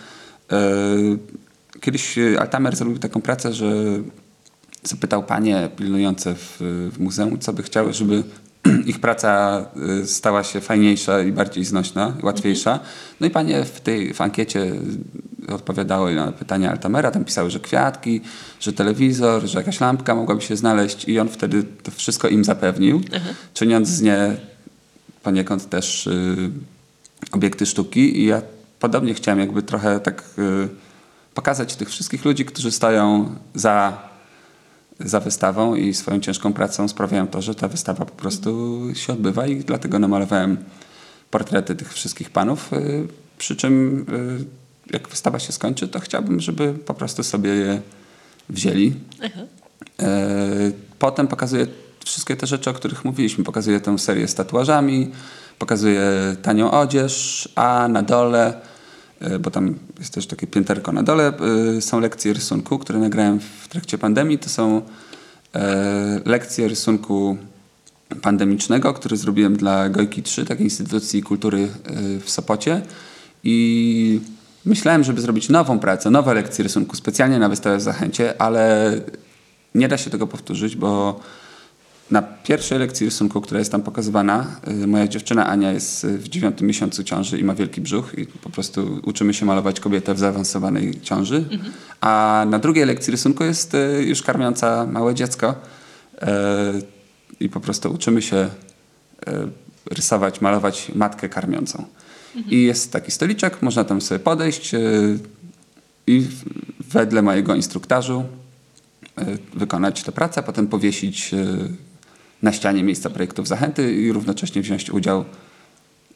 Yy, 0.51 1.19
Kiedyś 1.81 2.17
yy, 2.17 2.39
Altamer 2.39 2.75
zrobił 2.75 2.99
taką 2.99 3.21
pracę, 3.21 3.53
że 3.53 3.73
zapytał 4.83 5.23
panie 5.23 5.69
pilnujące 5.75 6.35
w, 6.35 6.57
w 6.93 6.99
muzeum, 6.99 7.39
co 7.39 7.53
by 7.53 7.63
chciały, 7.63 7.93
żeby 7.93 8.23
ich 8.85 8.99
praca 8.99 9.65
y, 10.03 10.07
stała 10.07 10.43
się 10.43 10.61
fajniejsza 10.61 11.21
i 11.21 11.31
bardziej 11.31 11.65
znośna, 11.65 12.13
łatwiejsza. 12.23 12.79
No 13.19 13.27
i 13.27 13.29
panie 13.29 13.65
w 13.65 13.81
tej 13.81 14.13
w 14.13 14.21
ankiecie 14.21 14.71
odpowiadały 15.49 16.15
na 16.15 16.31
pytania 16.31 16.71
Altamera, 16.71 17.11
tam 17.11 17.25
pisały, 17.25 17.49
że 17.49 17.59
kwiatki, 17.59 18.21
że 18.59 18.73
telewizor, 18.73 19.45
że 19.45 19.59
jakaś 19.59 19.79
lampka 19.79 20.15
mogłaby 20.15 20.41
się 20.41 20.55
znaleźć 20.55 21.05
i 21.05 21.19
on 21.19 21.29
wtedy 21.29 21.63
to 21.83 21.91
wszystko 21.91 22.27
im 22.27 22.43
zapewnił, 22.43 23.01
czyniąc 23.53 23.87
z 23.87 24.01
nie 24.01 24.35
poniekąd 25.23 25.69
też 25.69 26.07
y, 26.07 26.49
obiekty 27.31 27.65
sztuki. 27.65 28.21
I 28.21 28.25
ja 28.25 28.41
podobnie 28.79 29.13
chciałem 29.13 29.39
jakby 29.39 29.63
trochę 29.63 29.99
tak 29.99 30.23
y, 30.39 30.69
pokazać 31.33 31.75
tych 31.75 31.89
wszystkich 31.89 32.25
ludzi, 32.25 32.45
którzy 32.45 32.71
stoją 32.71 33.35
za 33.55 33.97
za 35.05 35.19
wystawą 35.19 35.75
i 35.75 35.93
swoją 35.93 36.19
ciężką 36.19 36.53
pracą 36.53 36.87
sprawiają 36.87 37.27
to, 37.27 37.41
że 37.41 37.55
ta 37.55 37.67
wystawa 37.67 38.05
po 38.05 38.15
prostu 38.15 38.81
się 38.93 39.13
odbywa 39.13 39.47
i 39.47 39.55
dlatego 39.55 39.99
namalowałem 39.99 40.57
portrety 41.31 41.75
tych 41.75 41.93
wszystkich 41.93 42.29
panów. 42.29 42.73
y, 42.73 43.07
Przy 43.37 43.55
czym 43.55 44.05
y, 44.89 44.93
jak 44.93 45.09
wystawa 45.09 45.39
się 45.39 45.51
skończy, 45.51 45.87
to 45.87 45.99
chciałbym, 45.99 46.39
żeby 46.39 46.73
po 46.73 46.93
prostu 46.93 47.23
sobie 47.23 47.49
je 47.49 47.81
wzięli. 48.49 48.93
Aha. 49.23 49.41
E, 49.99 50.71
Potem 50.99 51.27
pokazuję 51.27 51.67
wszystkie 52.05 52.35
te 52.35 52.47
rzeczy, 52.47 52.69
o 52.69 52.73
których 52.73 53.05
mówiliśmy. 53.05 53.43
Pokazuję 53.43 53.79
tę 53.79 53.99
serię 53.99 54.27
z 54.27 54.35
tatuażami, 54.35 55.11
pokazuję 55.59 56.01
tanią 56.41 56.71
odzież, 56.71 57.49
a 57.55 57.87
na 57.87 58.01
dole, 58.03 58.53
bo 59.39 59.51
tam 59.51 59.75
jest 59.99 60.13
też 60.13 60.27
takie 60.27 60.47
pięterko 60.47 60.91
na 60.91 61.03
dole, 61.03 61.33
e, 61.77 61.81
są 61.81 61.99
lekcje 61.99 62.33
rysunku, 62.33 62.79
które 62.79 62.99
nagrałem 62.99 63.39
w 63.39 63.67
trakcie 63.67 63.97
pandemii. 63.97 64.37
To 64.37 64.49
są 64.49 64.81
e, 65.55 66.21
lekcje 66.25 66.67
rysunku 66.67 67.37
pandemicznego, 68.21 68.93
który 68.93 69.17
zrobiłem 69.17 69.57
dla 69.57 69.89
Gojki 69.89 70.23
3, 70.23 70.45
takiej 70.45 70.65
instytucji 70.65 71.23
kultury 71.23 71.67
e, 71.85 72.19
w 72.19 72.29
Sopocie. 72.29 72.81
I 73.43 74.21
myślałem, 74.65 75.03
żeby 75.03 75.21
zrobić 75.21 75.49
nową 75.49 75.79
pracę, 75.79 76.09
nowe 76.09 76.33
lekcje 76.33 76.63
rysunku 76.63 76.95
specjalnie 76.95 77.39
na 77.39 77.49
wystawę 77.49 77.77
w 77.77 77.81
Zachęcie, 77.81 78.41
ale 78.41 78.91
nie 79.75 79.87
da 79.87 79.97
się 79.97 80.09
tego 80.09 80.27
powtórzyć, 80.27 80.75
bo 80.75 81.19
na 82.13 82.21
pierwszej 82.21 82.79
lekcji 82.79 83.05
rysunku, 83.05 83.41
która 83.41 83.59
jest 83.59 83.71
tam 83.71 83.81
pokazywana, 83.81 84.45
y, 84.83 84.87
moja 84.87 85.07
dziewczyna 85.07 85.47
Ania 85.47 85.71
jest 85.71 86.03
y, 86.03 86.17
w 86.17 86.27
dziewiątym 86.27 86.67
miesiącu 86.67 87.03
ciąży 87.03 87.39
i 87.39 87.43
ma 87.43 87.55
wielki 87.55 87.81
brzuch 87.81 88.13
i 88.17 88.25
po 88.25 88.49
prostu 88.49 88.99
uczymy 89.03 89.33
się 89.33 89.45
malować 89.45 89.79
kobietę 89.79 90.13
w 90.13 90.19
zaawansowanej 90.19 91.01
ciąży. 91.01 91.45
A 92.01 92.45
na 92.49 92.59
drugiej 92.59 92.85
lekcji 92.85 93.11
rysunku 93.11 93.43
jest 93.43 93.73
y, 93.73 94.03
już 94.05 94.21
karmiąca 94.21 94.85
małe 94.85 95.15
dziecko 95.15 95.55
i 97.39 97.49
po 97.49 97.59
prostu 97.59 97.91
uczymy 97.91 98.21
się 98.21 98.49
rysować, 99.91 100.41
malować 100.41 100.91
matkę 100.95 101.29
karmiącą. 101.29 101.85
I 102.49 102.63
jest 102.63 102.91
taki 102.91 103.11
stoliczek, 103.11 103.61
można 103.61 103.83
tam 103.83 104.01
sobie 104.01 104.19
podejść 104.19 104.71
i 106.07 106.27
wedle 106.79 107.21
mojego 107.21 107.55
instruktażu 107.55 108.23
wykonać 109.53 110.03
tę 110.03 110.11
pracę, 110.11 110.39
a 110.39 110.43
potem 110.43 110.67
powiesić 110.67 111.31
na 112.43 112.51
ścianie 112.51 112.83
miejsca 112.83 113.09
projektów 113.09 113.47
Zachęty 113.47 113.93
i 113.93 114.11
równocześnie 114.11 114.61
wziąć 114.61 114.89
udział 114.89 115.25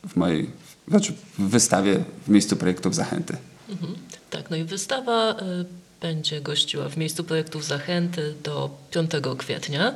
w 0.08 0.16
mojej, 0.16 0.50
znaczy 0.88 1.14
w 1.38 1.50
wystawie 1.50 2.04
w 2.28 2.30
miejscu 2.30 2.56
projektów 2.56 2.96
Zachęty. 2.96 3.38
Mhm. 3.70 3.96
Tak, 4.30 4.50
no 4.50 4.58
i 4.58 4.64
wystawa 4.64 5.32
y, 5.32 5.66
będzie 6.02 6.42
gościła 6.42 6.90
w 6.90 6.98
miejscu 6.98 7.24
projektów 7.24 7.66
Zachęty 7.66 8.34
do 8.44 8.78
5 8.92 9.12
kwietnia, 9.38 9.96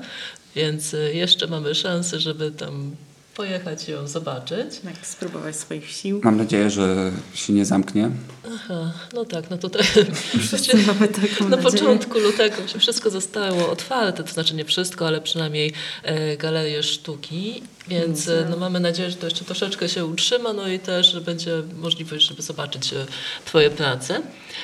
więc 0.56 0.94
y, 0.94 1.12
jeszcze 1.14 1.48
mamy 1.48 1.76
szansę, 1.76 2.20
żeby 2.20 2.52
tam 2.52 2.96
pojechać 3.36 3.88
ją 3.90 4.08
zobaczyć. 4.08 4.68
Jak 4.86 5.06
spróbować 5.08 5.56
swoich 5.56 5.92
sił. 5.92 6.22
Mam 6.24 6.38
nadzieję, 6.38 6.70
że 6.70 7.12
się 7.34 7.54
nie 7.54 7.66
zamknie. 7.66 8.10
Aha, 8.56 8.92
no 9.14 9.26
tak, 9.26 9.50
no 9.50 9.58
tutaj 9.58 9.84
Wszyscy 10.48 10.78
mamy 10.78 11.08
taką 11.08 11.50
na 11.50 11.58
nadzieję. 11.58 11.72
początku 11.72 12.20
lutego 12.20 12.68
się 12.68 12.80
wszystko 12.80 13.10
zostało 13.10 13.70
otwarte, 13.72 14.24
to 14.24 14.34
znaczy 14.34 14.56
nie 14.56 14.66
wszystko, 14.66 15.08
ale 15.08 15.22
przynajmniej 15.22 15.74
e, 16.04 16.38
galerie 16.38 16.84
sztuki, 16.84 17.64
więc 17.88 18.28
e, 18.28 18.48
no, 18.50 18.58
mamy 18.58 18.80
nadzieję, 18.80 19.10
że 19.12 19.16
to 19.16 19.26
jeszcze 19.28 19.46
troszeczkę 19.46 19.90
się 19.90 20.06
utrzyma, 20.06 20.54
no 20.54 20.68
i 20.68 20.80
też 20.80 21.12
że 21.12 21.22
będzie 21.22 21.52
możliwość, 21.82 22.28
żeby 22.28 22.42
zobaczyć 22.42 22.94
e, 22.94 23.06
Twoje 23.46 23.70
prace, 23.70 24.22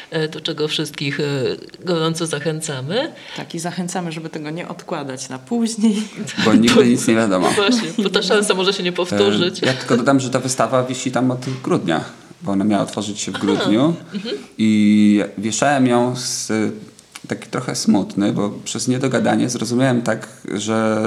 e, 0.09 0.27
do 0.27 0.41
czego 0.41 0.67
wszystkich 0.67 1.19
e, 1.19 1.23
gorąco 1.85 2.25
zachęcamy. 2.27 3.13
Tak, 3.37 3.55
i 3.55 3.59
zachęcamy, 3.59 4.11
żeby 4.11 4.29
tego 4.29 4.49
nie 4.49 4.67
odkładać 4.67 5.29
na 5.29 5.39
później. 5.39 6.03
Bo 6.45 6.53
nigdy 6.53 6.85
nic 6.85 7.07
nie 7.07 7.15
wiadomo. 7.15 7.49
Właśnie, 7.49 8.03
bo 8.03 8.09
ta 8.09 8.21
szansa 8.21 8.53
może 8.53 8.73
się 8.73 8.83
nie 8.83 8.91
powtórzyć. 8.91 9.63
E, 9.63 9.65
Ja 9.65 9.73
tylko 9.73 9.97
dodam, 9.97 10.19
że 10.19 10.29
ta 10.29 10.39
wystawa 10.39 10.83
wisi 10.83 11.11
tam 11.11 11.31
od 11.31 11.39
grudnia, 11.63 12.03
bo 12.41 12.51
ona 12.51 12.63
miała 12.63 12.83
otworzyć 12.83 13.19
się 13.19 13.31
w 13.31 13.37
grudniu 13.37 13.95
i 14.57 15.23
wieszałem 15.37 15.87
ją 15.87 16.15
z 16.15 16.51
taki 17.27 17.49
trochę 17.49 17.75
smutny, 17.75 18.33
bo 18.33 18.49
przez 18.65 18.87
niedogadanie 18.87 19.49
zrozumiałem 19.49 20.01
tak, 20.01 20.27
że, 20.53 21.01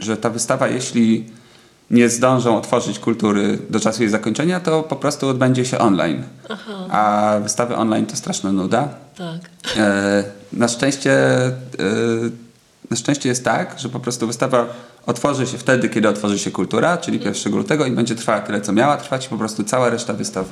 że 0.00 0.16
ta 0.16 0.30
wystawa, 0.30 0.68
jeśli 0.68 1.24
nie 1.90 2.08
zdążą 2.08 2.56
otworzyć 2.56 2.98
kultury 2.98 3.58
do 3.70 3.80
czasu 3.80 4.02
jej 4.02 4.10
zakończenia, 4.10 4.60
to 4.60 4.82
po 4.82 4.96
prostu 4.96 5.28
odbędzie 5.28 5.64
się 5.64 5.78
online. 5.78 6.22
A 6.90 7.32
wystawy 7.42 7.76
online 7.76 8.06
to 8.06 8.16
straszna 8.16 8.52
nuda. 8.52 8.88
Tak. 9.16 9.50
E, 9.76 10.24
na 10.52 10.68
szczęście 10.68 11.12
e, 11.12 11.52
na 12.90 12.96
szczęście 12.96 13.28
jest 13.28 13.44
tak, 13.44 13.78
że 13.78 13.88
po 13.88 14.00
prostu 14.00 14.26
wystawa 14.26 14.66
otworzy 15.06 15.46
się 15.46 15.58
wtedy, 15.58 15.88
kiedy 15.88 16.08
otworzy 16.08 16.38
się 16.38 16.50
kultura, 16.50 16.96
czyli 16.96 17.20
1 17.24 17.52
lutego 17.52 17.86
i 17.86 17.90
będzie 17.90 18.14
trwała 18.14 18.40
tyle, 18.40 18.60
co 18.60 18.72
miała 18.72 18.96
trwać 18.96 19.26
i 19.26 19.28
po 19.28 19.38
prostu 19.38 19.64
cała 19.64 19.90
reszta 19.90 20.12
wystaw 20.12 20.46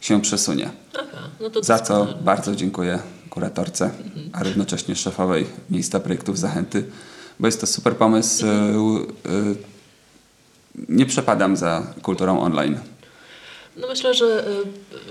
się 0.00 0.20
przesunie. 0.20 0.70
Aha, 0.94 1.28
no 1.40 1.50
to 1.50 1.62
Za 1.62 1.78
co 1.78 2.06
bardzo 2.20 2.56
dziękuję 2.56 2.98
kuratorce, 3.30 3.90
a 4.32 4.42
równocześnie 4.42 4.96
szefowej 4.96 5.46
miejsca 5.70 6.00
projektów 6.00 6.38
Zachęty, 6.38 6.84
bo 7.40 7.46
jest 7.46 7.60
to 7.60 7.66
super 7.66 7.96
pomysł. 7.96 8.46
E, 8.46 8.50
e, 8.50 9.54
Nie 10.88 11.06
przepadam 11.06 11.56
za 11.56 11.86
kulturą 12.02 12.40
online. 12.40 12.78
No 13.76 13.88
myślę, 13.88 14.14
że 14.14 14.46
e, 14.46 14.50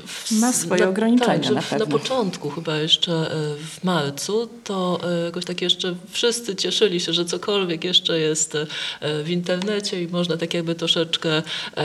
w, 0.08 0.32
Ma 0.32 0.54
swoje 0.54 0.90
ograniczenia 0.90 1.34
tak, 1.34 1.44
że 1.44 1.54
na 1.54 1.62
pewno. 1.62 1.86
na 1.86 1.92
początku 1.92 2.50
chyba 2.50 2.78
jeszcze 2.78 3.30
w 3.74 3.84
marcu 3.84 4.50
to 4.64 5.00
jakoś 5.26 5.46
tak 5.46 5.62
jeszcze 5.62 5.96
wszyscy 6.10 6.56
cieszyli 6.56 7.00
się, 7.00 7.14
że 7.14 7.26
cokolwiek 7.26 7.84
jeszcze 7.84 8.20
jest 8.20 8.58
w 9.24 9.30
internecie 9.30 10.04
i 10.04 10.08
można 10.08 10.38
tak 10.38 10.54
jakby 10.54 10.76
troszeczkę 10.76 11.42
e, 11.78 11.84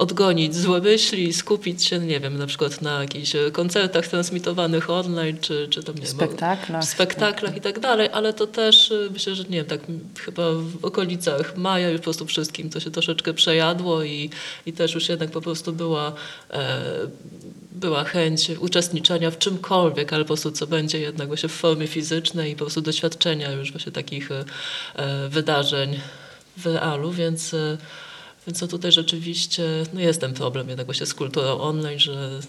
odgonić 0.00 0.56
złe 0.56 0.80
myśli 0.80 1.28
i 1.28 1.32
skupić 1.32 1.84
się, 1.84 1.98
nie 1.98 2.20
wiem, 2.20 2.38
na 2.38 2.46
przykład 2.46 2.82
na 2.82 3.02
jakichś 3.02 3.32
koncertach 3.52 4.06
transmitowanych 4.06 4.90
online, 4.90 5.38
czy, 5.40 5.68
czy 5.70 5.82
tam 5.82 5.94
nie 5.94 6.06
Spektaklach. 6.06 6.84
spektaklach 6.84 7.56
i 7.56 7.60
tak 7.60 7.78
dalej, 7.80 8.08
ale 8.12 8.32
to 8.32 8.46
też 8.46 8.90
y, 8.90 9.08
myślę, 9.12 9.34
że 9.34 9.44
nie 9.44 9.56
wiem, 9.56 9.66
tak 9.66 9.80
chyba 10.20 10.42
w 10.52 10.84
okolicach 10.84 11.56
maja 11.56 11.90
już 11.90 12.00
po 12.00 12.04
prostu 12.04 12.26
wszystkim 12.26 12.70
to 12.70 12.80
się 12.80 12.90
troszeczkę 12.90 13.34
przejadło 13.34 14.02
i, 14.02 14.30
i 14.66 14.72
też 14.72 14.94
już 14.94 15.08
jednak 15.08 15.30
po 15.30 15.40
prostu 15.40 15.72
była, 15.72 16.12
e, 16.50 16.82
była 17.72 18.04
chęć 18.04 18.50
uczestniczenia 18.58 19.30
w 19.30 19.38
czymkolwiek, 19.38 20.12
ale 20.12 20.24
po 20.24 20.28
prostu 20.28 20.52
co 20.52 20.66
będzie 20.66 21.00
jednak 21.00 21.28
właśnie 21.28 21.48
w 21.48 21.52
formie 21.52 21.86
fizycznej 21.86 22.52
i 22.52 22.54
po 22.54 22.64
prostu 22.64 22.80
doświadczenia 22.80 23.52
już 23.52 23.72
właśnie 23.72 23.92
takich 23.92 24.30
e, 24.32 24.44
wydarzeń 25.28 26.00
w 26.56 26.66
realu, 26.66 27.12
więc 27.12 27.54
e, 27.54 27.78
więc 28.46 28.60
no 28.60 28.68
tutaj 28.68 28.92
rzeczywiście 28.92 29.62
no 29.94 30.00
jest 30.00 30.20
ten 30.20 30.34
problem 30.34 30.68
jednak 30.68 30.86
właśnie 30.86 31.06
z 31.06 31.14
kulturą 31.14 31.60
online, 31.60 31.98
że 31.98 32.40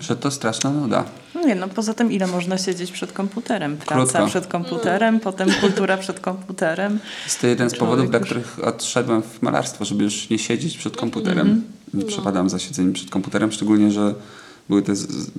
Że 0.00 0.16
to 0.16 0.30
straszna 0.30 0.70
nuda. 0.70 1.04
No 1.34 1.42
nie, 1.46 1.54
no 1.54 1.68
poza 1.68 1.94
tym 1.94 2.12
ile 2.12 2.26
można 2.26 2.58
siedzieć 2.58 2.92
przed 2.92 3.12
komputerem? 3.12 3.76
Praca 3.76 3.94
Krótko. 4.12 4.26
przed 4.26 4.46
komputerem, 4.46 5.20
potem 5.20 5.48
kultura 5.60 5.96
przed 5.96 6.20
komputerem. 6.20 6.98
Jest 7.24 7.40
to 7.40 7.46
jeden 7.46 7.70
z 7.70 7.74
powodów, 7.78 8.10
dla 8.10 8.18
już- 8.18 8.26
których 8.28 8.58
odszedłem 8.64 9.22
w 9.22 9.42
malarstwo, 9.42 9.84
żeby 9.84 10.04
już 10.04 10.30
nie 10.30 10.38
siedzieć 10.38 10.78
przed 10.78 10.96
komputerem. 10.96 11.64
Nie 11.94 12.04
przepadam 12.04 12.50
za 12.50 12.58
siedzeniem 12.58 12.92
przed 12.92 13.10
komputerem, 13.10 13.52
szczególnie, 13.52 13.90
że 13.90 14.14
były 14.68 14.82
te 14.82 14.96
z, 14.96 15.30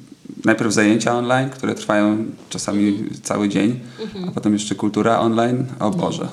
najpierw 0.46 0.74
zajęcia 0.74 1.16
online, 1.18 1.50
które 1.50 1.76
trwają 1.76 2.26
czasami 2.50 3.04
cały 3.24 3.50
dzień, 3.50 3.80
a 4.28 4.32
potem 4.32 4.54
jeszcze 4.54 4.76
kultura 4.76 5.20
online. 5.20 5.66
O 5.80 5.92
Boże, 5.92 6.28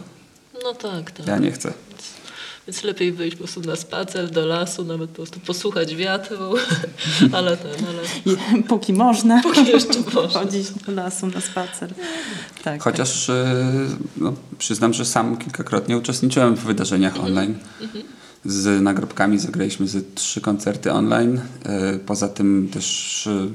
no 0.65 0.75
tak, 0.75 1.11
tak. 1.11 1.27
ja 1.27 1.39
nie 1.39 1.53
chcę. 1.53 1.73
Więc 2.67 2.83
lepiej 2.83 3.13
wyjść 3.13 3.37
po 3.37 3.45
prostu 3.45 3.61
na 3.61 3.77
spacer 3.77 4.31
do 4.31 4.47
lasu, 4.47 4.85
nawet 4.85 5.11
po 5.11 5.17
prostu 5.17 5.41
posłuchać 5.41 5.97
wiatru, 5.97 6.55
ale 7.37 7.57
ten, 7.57 7.87
ale 7.87 8.03
I, 8.59 8.63
póki 8.63 8.93
można. 8.93 9.43
Póki 9.43 9.67
jeszcze 9.67 10.01
można. 10.15 10.41
Chodzić 10.41 10.71
do 10.71 10.93
lasu 10.93 11.27
na 11.27 11.41
spacer. 11.41 11.95
Tak, 12.63 12.83
Chociaż 12.83 13.29
y, 13.29 13.45
no, 14.17 14.33
przyznam, 14.59 14.93
że 14.93 15.05
sam 15.05 15.37
kilkakrotnie 15.37 15.97
uczestniczyłem 15.97 16.57
w 16.57 16.65
wydarzeniach 16.65 17.21
online. 17.21 17.59
Z 18.45 18.83
nagrobkami 18.83 19.39
zagraliśmy 19.39 19.89
ze 19.89 20.01
trzy 20.15 20.41
koncerty 20.41 20.93
online. 20.93 21.41
Y, 21.95 21.99
Poza 21.99 22.29
tym 22.29 22.69
też 22.73 23.27
y, 23.27 23.49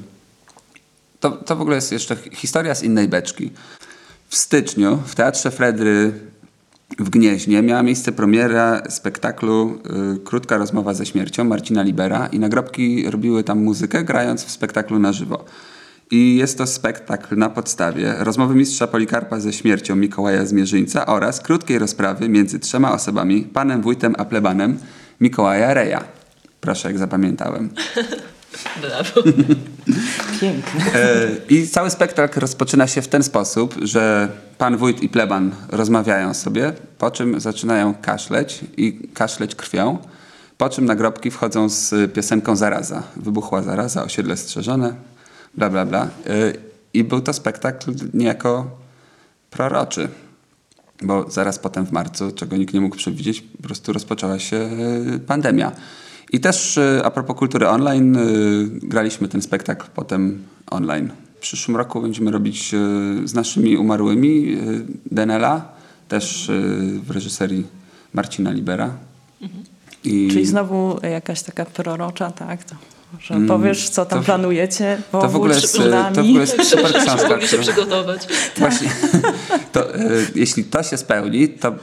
to, 1.20 1.30
to 1.30 1.56
w 1.56 1.60
ogóle 1.60 1.76
jest 1.76 1.92
jeszcze 1.92 2.16
historia 2.32 2.74
z 2.74 2.82
innej 2.82 3.08
beczki. 3.08 3.50
W 4.28 4.36
styczniu 4.36 5.02
w 5.06 5.14
Teatrze 5.14 5.50
Fredry 5.50 6.12
w 6.98 7.10
Gnieźnie 7.10 7.62
miała 7.62 7.82
miejsce 7.82 8.12
premiera 8.12 8.82
spektaklu 8.88 9.78
y, 10.16 10.24
Krótka 10.24 10.56
rozmowa 10.56 10.94
ze 10.94 11.06
śmiercią 11.06 11.44
Marcina 11.44 11.82
Libera 11.82 12.26
i 12.26 12.38
nagrobki 12.38 13.10
robiły 13.10 13.44
tam 13.44 13.64
muzykę, 13.64 14.04
grając 14.04 14.44
w 14.44 14.50
spektaklu 14.50 14.98
na 14.98 15.12
żywo. 15.12 15.44
I 16.10 16.36
jest 16.36 16.58
to 16.58 16.66
spektakl 16.66 17.36
na 17.36 17.50
podstawie 17.50 18.14
rozmowy 18.18 18.54
mistrza 18.54 18.86
Polikarpa 18.86 19.40
ze 19.40 19.52
śmiercią 19.52 19.96
Mikołaja 19.96 20.46
Zmierzyńca 20.46 21.06
oraz 21.06 21.40
krótkiej 21.40 21.78
rozprawy 21.78 22.28
między 22.28 22.58
trzema 22.58 22.92
osobami, 22.92 23.42
panem 23.42 23.82
wójtem 23.82 24.14
a 24.18 24.24
plebanem 24.24 24.78
Mikołaja 25.20 25.74
Reja. 25.74 26.04
Proszę, 26.60 26.88
jak 26.88 26.98
zapamiętałem. 26.98 27.70
brawo. 28.82 29.22
Piękne. 30.40 30.94
E, 30.94 31.28
I 31.48 31.68
cały 31.68 31.90
spektakl 31.90 32.40
rozpoczyna 32.40 32.86
się 32.86 33.02
w 33.02 33.08
ten 33.08 33.22
sposób, 33.22 33.74
że 33.82 34.28
pan 34.58 34.76
wójt 34.76 35.02
i 35.02 35.08
pleban 35.08 35.52
rozmawiają 35.68 36.34
sobie, 36.34 36.72
po 36.98 37.10
czym 37.10 37.40
zaczynają 37.40 37.94
kaszleć 37.94 38.60
i 38.76 39.08
kaszleć 39.14 39.54
krwią, 39.54 39.98
po 40.58 40.68
czym 40.68 40.84
nagrobki 40.84 41.30
wchodzą 41.30 41.68
z 41.68 42.12
piosenką 42.12 42.56
Zaraza. 42.56 43.02
Wybuchła 43.16 43.62
zaraza, 43.62 44.04
osiedle 44.04 44.36
strzeżone, 44.36 44.94
bla, 45.54 45.70
bla, 45.70 45.86
bla. 45.86 46.02
E, 46.02 46.08
I 46.94 47.04
był 47.04 47.20
to 47.20 47.32
spektakl 47.32 47.92
niejako 48.14 48.70
proroczy, 49.50 50.08
bo 51.02 51.30
zaraz 51.30 51.58
potem 51.58 51.86
w 51.86 51.92
marcu, 51.92 52.32
czego 52.32 52.56
nikt 52.56 52.74
nie 52.74 52.80
mógł 52.80 52.96
przewidzieć, 52.96 53.40
po 53.40 53.62
prostu 53.62 53.92
rozpoczęła 53.92 54.38
się 54.38 54.56
e, 54.56 55.18
pandemia. 55.18 55.72
I 56.32 56.40
też 56.40 56.78
e, 56.78 57.00
a 57.04 57.10
propos 57.10 57.36
kultury 57.36 57.68
online, 57.68 58.16
e, 58.16 58.20
graliśmy 58.82 59.28
ten 59.28 59.42
spektakl 59.42 59.86
potem 59.94 60.42
online. 60.70 61.10
W 61.36 61.40
przyszłym 61.40 61.76
roku 61.76 62.00
będziemy 62.00 62.30
robić 62.30 62.74
e, 62.74 62.78
z 63.24 63.34
naszymi 63.34 63.76
umarłymi 63.76 64.56
Denela, 65.10 65.68
też 66.08 66.50
w 67.02 67.10
reżyserii 67.10 67.66
Marcina 68.12 68.50
Libera. 68.50 68.90
I 70.04 70.28
Czyli 70.30 70.46
znowu 70.46 71.00
jakaś 71.02 71.42
taka 71.42 71.64
prorocza, 71.64 72.30
tak? 72.30 72.64
To, 72.64 72.74
że 73.20 73.34
powiesz, 73.48 73.88
co 73.88 74.06
tam 74.06 74.18
Mm, 74.18 74.24
to 74.24 74.26
planujecie, 74.26 75.02
to 75.12 75.28
w 75.28 75.36
ogóle 75.36 75.54
jest, 75.54 75.76
to 75.76 75.82
w 76.14 76.18
ogóle 76.18 76.40
jest 76.40 76.64
super 76.64 76.92
książka, 76.92 77.28
mogli 77.28 77.48
się 77.48 77.58
która, 77.58 77.62
przygotować. 77.62 78.26
Właśnie, 78.56 78.90
to, 79.72 79.94
e, 79.94 80.00
jeśli 80.34 80.64
to 80.64 80.82
się 80.82 80.96
spełni, 80.96 81.48
to, 81.48 81.74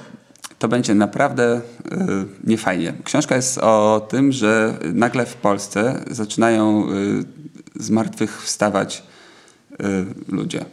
to 0.59 0.67
będzie 0.67 0.95
naprawdę 0.95 1.43
e, 1.53 1.61
niefajnie. 2.43 2.93
Książka 3.03 3.35
jest 3.35 3.57
o 3.57 4.07
tym, 4.09 4.31
że 4.31 4.77
nagle 4.93 5.25
w 5.25 5.35
Polsce 5.35 6.03
zaczynają 6.11 6.83
e, 6.83 6.93
z 7.75 7.89
martwych 7.89 8.43
wstawać 8.43 9.03
e, 9.79 9.85
ludzie. 10.27 10.65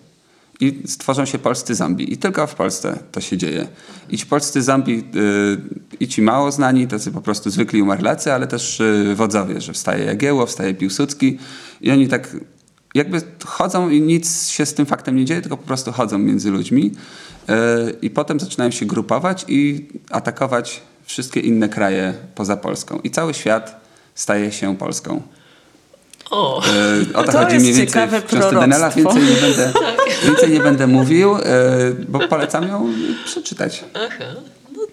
I 0.60 0.82
stworzą 0.86 1.24
się 1.24 1.38
polscy 1.38 1.74
zombie. 1.74 2.12
I 2.12 2.16
tylko 2.16 2.46
w 2.46 2.54
Polsce 2.54 2.98
to 3.12 3.20
się 3.20 3.36
dzieje. 3.36 3.66
I 4.10 4.18
ci 4.18 4.26
polscy 4.26 4.62
zombie, 4.62 5.04
y, 5.14 5.60
i 6.00 6.08
ci 6.08 6.22
mało 6.22 6.52
znani, 6.52 6.86
tacy 6.86 7.12
po 7.12 7.20
prostu 7.20 7.50
zwykli 7.50 7.82
umarlacy, 7.82 8.32
ale 8.32 8.46
też 8.46 8.80
y, 8.80 9.14
wodzowie, 9.14 9.60
że 9.60 9.72
wstaje 9.72 10.04
Jagiełło, 10.04 10.46
wstaje 10.46 10.74
Piłsudski. 10.74 11.38
I 11.80 11.90
oni 11.90 12.08
tak 12.08 12.36
jakby 12.94 13.22
chodzą 13.46 13.88
i 13.90 14.00
nic 14.00 14.48
się 14.48 14.66
z 14.66 14.74
tym 14.74 14.86
faktem 14.86 15.16
nie 15.16 15.24
dzieje, 15.24 15.40
tylko 15.40 15.56
po 15.56 15.66
prostu 15.66 15.92
chodzą 15.92 16.18
między 16.18 16.50
ludźmi. 16.50 16.92
Y, 17.50 17.52
I 18.02 18.10
potem 18.10 18.40
zaczynają 18.40 18.70
się 18.70 18.86
grupować 18.86 19.44
i 19.48 19.86
atakować 20.10 20.80
wszystkie 21.04 21.40
inne 21.40 21.68
kraje 21.68 22.14
poza 22.34 22.56
Polską. 22.56 23.00
I 23.04 23.10
cały 23.10 23.34
świat 23.34 23.80
staje 24.14 24.52
się 24.52 24.76
Polską. 24.76 25.22
O, 26.30 26.62
E, 26.64 27.18
O 27.18 27.22
to, 27.22 27.32
To 27.32 27.38
chodzi 27.38 27.54
jest 27.54 27.62
mniej 27.64 27.74
więcej 27.74 27.86
ciekawe 27.86 28.20
w 28.20 28.24
książce 28.24 28.60
Denela. 28.60 28.90
Więcej 28.90 29.22
nie 29.22 29.40
będę, 29.40 29.72
więcej 30.26 30.50
nie 30.50 30.60
będę 30.60 30.86
mówił, 30.86 31.36
e, 31.36 31.40
bo 32.08 32.18
polecam 32.28 32.68
ją 32.68 32.92
przeczytać. 33.24 33.84
aha. 33.94 34.24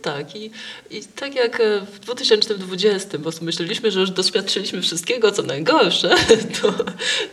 Tak, 0.02 0.36
i, 0.36 0.52
i 0.92 1.04
tak 1.16 1.36
jak 1.36 1.60
e, 1.60 1.82
w 1.82 2.00
2020, 2.00 3.18
bo 3.18 3.30
myśleliśmy, 3.42 3.92
że 3.92 4.00
już 4.00 4.12
doświadczyliśmy 4.12 4.82
wszystkiego, 4.82 5.32
co 5.32 5.44
najgorsze, 5.44 6.10
to, 6.62 6.74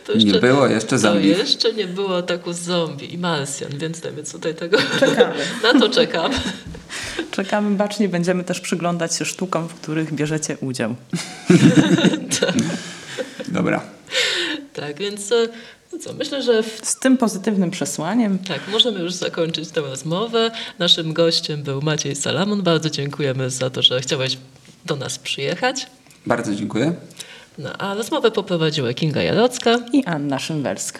to 0.05 0.13
jeszcze, 0.13 0.31
Nie 0.31 0.39
było 0.39 0.67
jeszcze 0.67 0.87
to 0.87 0.97
zombie. 0.97 1.27
jeszcze 1.27 1.73
nie 1.73 1.87
było 1.87 2.17
ataku 2.17 2.53
zombie 2.53 3.13
i 3.13 3.17
Marsjan, 3.17 3.77
więc 3.77 4.01
więc 4.15 4.31
tutaj 4.31 4.55
tego 4.55 4.77
Czekamy. 4.99 5.35
na 5.73 5.79
to 5.79 5.89
czekam. 5.89 6.31
Czekamy 7.31 7.75
bacznie, 7.77 8.09
będziemy 8.09 8.43
też 8.43 8.59
przyglądać 8.61 9.15
się 9.15 9.25
sztukom, 9.25 9.67
w 9.67 9.73
których 9.73 10.13
bierzecie 10.13 10.57
udział. 10.61 10.95
Dobra. 13.47 13.81
Tak, 14.73 14.97
więc 14.97 15.31
e, 15.31 15.47
no 15.93 15.99
co, 15.99 16.13
myślę, 16.13 16.43
że 16.43 16.63
w 16.63 16.79
Z 16.83 16.99
tym 16.99 17.17
pozytywnym 17.17 17.71
przesłaniem 17.71 18.39
Tak, 18.39 18.59
możemy 18.71 18.99
już 18.99 19.13
zakończyć 19.13 19.69
tę 19.69 19.81
rozmowę. 19.81 20.51
Naszym 20.79 21.13
gościem 21.13 21.63
był 21.63 21.81
Maciej 21.81 22.15
Salamon. 22.15 22.61
Bardzo 22.61 22.89
dziękujemy 22.89 23.49
za 23.49 23.69
to, 23.69 23.81
że 23.81 24.01
chciałeś 24.01 24.37
do 24.85 24.95
nas 24.95 25.19
przyjechać. 25.19 25.87
Bardzo 26.25 26.55
dziękuję. 26.55 26.93
No, 27.57 27.73
a 27.77 27.93
rozmowę 27.93 28.31
poprowadziła 28.31 28.93
Kinga 28.93 29.21
Jarocka. 29.21 29.79
i 29.93 30.05
Anna 30.05 30.39
Szymwerska. 30.39 30.99